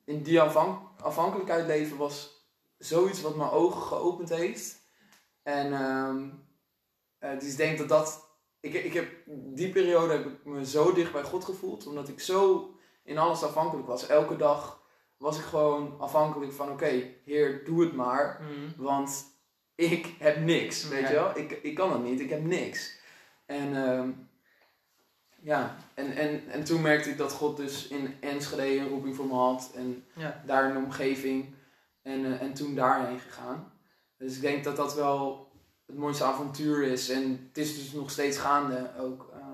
[0.05, 2.47] in die afhank- afhankelijkheid leven was
[2.79, 4.81] zoiets wat mijn ogen geopend heeft.
[5.43, 6.29] En ehm,
[7.19, 8.31] eh, dus ik denk dat dat...
[8.61, 11.87] Ik, ik heb, die periode heb ik me zo dicht bij God gevoeld.
[11.87, 12.71] Omdat ik zo
[13.05, 14.07] in alles afhankelijk was.
[14.07, 14.83] Elke dag
[15.17, 16.71] was ik gewoon afhankelijk van...
[16.71, 18.41] Oké, Heer, doe het maar.
[18.77, 19.25] Want
[19.75, 21.09] ik heb niks, weet Ja.
[21.09, 21.37] je wel?
[21.39, 22.99] Ik, ik kan het niet, ik heb niks.
[23.47, 24.11] En ehm,
[25.41, 29.27] ja, en, en, en toen merkte ik dat God dus in Enschede een roeping voor
[29.27, 29.71] me had.
[29.75, 30.43] En Ja.
[30.47, 31.55] daar de omgeving.
[32.03, 33.72] En, eh, en toen daarheen gegaan.
[34.23, 35.51] Dus ik denk dat dat wel
[35.87, 37.09] het mooiste avontuur is.
[37.09, 39.33] En het is dus nog steeds gaande ook.
[39.33, 39.47] eh.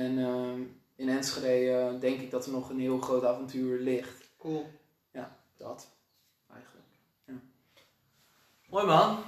[0.00, 0.60] en ehm,
[0.96, 4.30] in Enschede denk ik dat er nog een heel groot avontuur ligt.
[4.38, 4.70] Cool.
[5.10, 5.88] Ja, dat
[6.52, 6.86] eigenlijk.
[8.68, 9.22] Mooi man.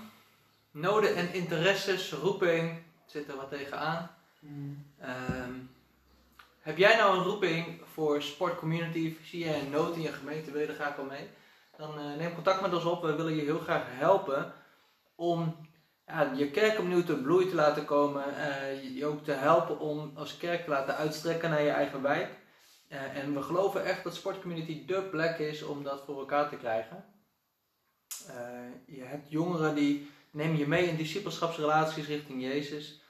[0.70, 4.10] Noden en interesses, roeping, zit er wat tegenaan.
[4.98, 5.52] Ehm,
[6.60, 9.16] heb jij nou een roeping voor sportcommunity?
[9.22, 10.50] Zie jij een nood in je gemeente?
[10.50, 11.28] Wil je er graag wel mee?
[11.76, 13.02] Dan eh, neem contact met ons op.
[13.02, 14.52] We willen je heel graag helpen
[15.14, 15.56] om
[16.06, 18.24] ja, je kerk opnieuw te bloei te laten komen.
[18.28, 22.30] Uh, je ook te helpen om als kerk te laten uitstrekken naar je eigen wijk.
[22.88, 26.56] Uh, en we geloven echt dat sportcommunity de plek is om dat voor elkaar te
[26.56, 27.04] krijgen.
[28.86, 33.00] je hebt jongeren die nemen je mee in discipelschapsrelaties richting Jezus.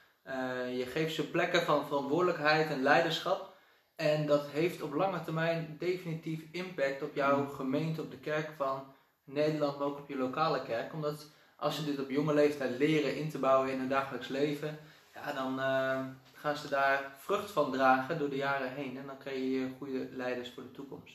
[0.72, 3.55] Je geeft ze plekken van verantwoordelijkheid en leiderschap.
[3.96, 7.50] En dat heeft op lange termijn definitief impact op jouw mm.
[7.50, 8.84] gemeente, op de kerk van
[9.24, 10.92] Nederland, maar ook op je lokale kerk.
[10.92, 11.26] Omdat
[11.56, 14.78] als je dit op jonge leeftijd leren in te bouwen in hun dagelijks leven,
[15.14, 16.00] ja, dan uh,
[16.32, 18.98] gaan ze daar vrucht van dragen door de jaren heen.
[18.98, 21.14] En dan krijg je goede leiders voor de toekomst.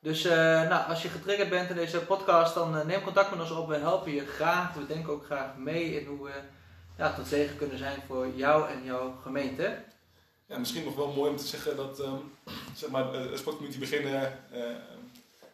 [0.00, 0.32] Dus uh,
[0.68, 3.68] nou, als je getriggerd bent in deze podcast, dan neem contact met ons op.
[3.68, 4.74] We helpen je graag.
[4.74, 6.40] We denken ook graag mee in hoe we
[6.96, 9.84] ja, tot zegen kunnen zijn voor jou en jouw gemeente.
[10.58, 12.32] Misschien nog wel mooi om te zeggen dat um,
[12.76, 14.62] zeg maar, de sportcommunity beginnen uh,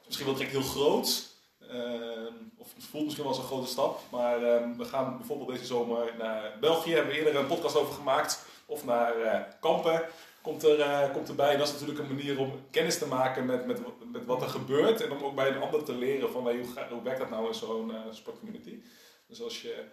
[0.06, 1.26] misschien wel direct heel groot.
[1.72, 4.00] Uh, of het voelt misschien wel als een grote stap.
[4.10, 6.92] Maar uh, we gaan bijvoorbeeld deze zomer naar België.
[6.92, 8.44] Hebben we eerder een podcast over gemaakt.
[8.66, 9.12] Of naar
[9.60, 10.02] Kampen.
[10.42, 11.52] Komt, er, komt erbij.
[11.52, 13.80] En dat is natuurlijk een manier om kennis te maken met, met,
[14.12, 15.00] met wat er gebeurt.
[15.00, 17.54] En om ook bij een ander te leren van hoe, hoe werkt dat nou in
[17.54, 18.78] zo'n sportcommunity.
[19.26, 19.84] Dus als je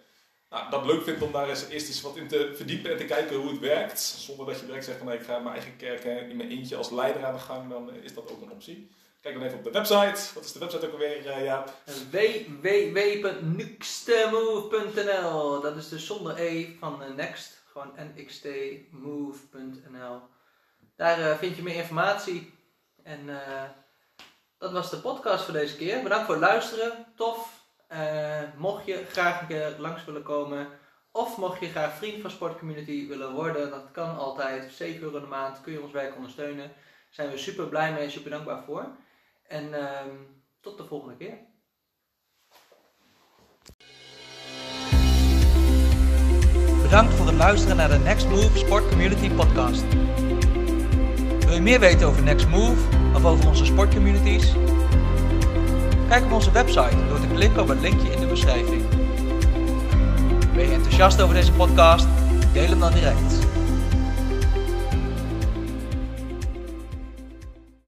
[0.50, 3.04] nou, dat leuk vindt om daar eens, eerst eens wat in te verdiepen en te
[3.04, 4.00] kijken hoe het werkt.
[4.00, 6.90] Zonder dat je direct zegt van ik ga mijn eigen kerk in mijn eentje als
[6.90, 8.90] leider aan de gang, dan is dat ook een optie.
[9.20, 10.34] Kijk dan even op de website.
[10.34, 11.72] Wat is de website ook alweer, uh, Jaap?
[15.62, 17.62] Dat is dus zonder E van Next.
[17.72, 19.40] Gewoon nxtmove.nl
[20.96, 22.54] Daar uh, vind je meer informatie.
[23.02, 23.40] En
[24.58, 26.02] dat was de podcast voor deze keer.
[26.02, 27.06] Bedankt voor het luisteren.
[27.16, 27.55] Tof
[27.88, 30.68] uh, mocht je graag een keer langs willen komen,
[31.12, 34.72] of mocht je graag vriend van Sportcommunity willen worden, dat kan altijd.
[34.72, 36.66] 7 euro de maand kun je ons werk ondersteunen.
[36.66, 36.74] Daar
[37.10, 38.86] zijn we super blij mee en super dankbaar voor.
[39.48, 39.90] En uh,
[40.60, 41.38] tot de volgende keer.
[46.82, 49.84] Bedankt voor het luisteren naar de Next Move Sport Community Podcast.
[51.44, 54.65] Wil je meer weten over Next Move of over onze sportcommunities?
[56.08, 58.82] Kijk op onze website door te klikken op het linkje in de beschrijving.
[60.54, 62.06] Ben je enthousiast over deze podcast?
[62.52, 63.55] Deel hem dan direct.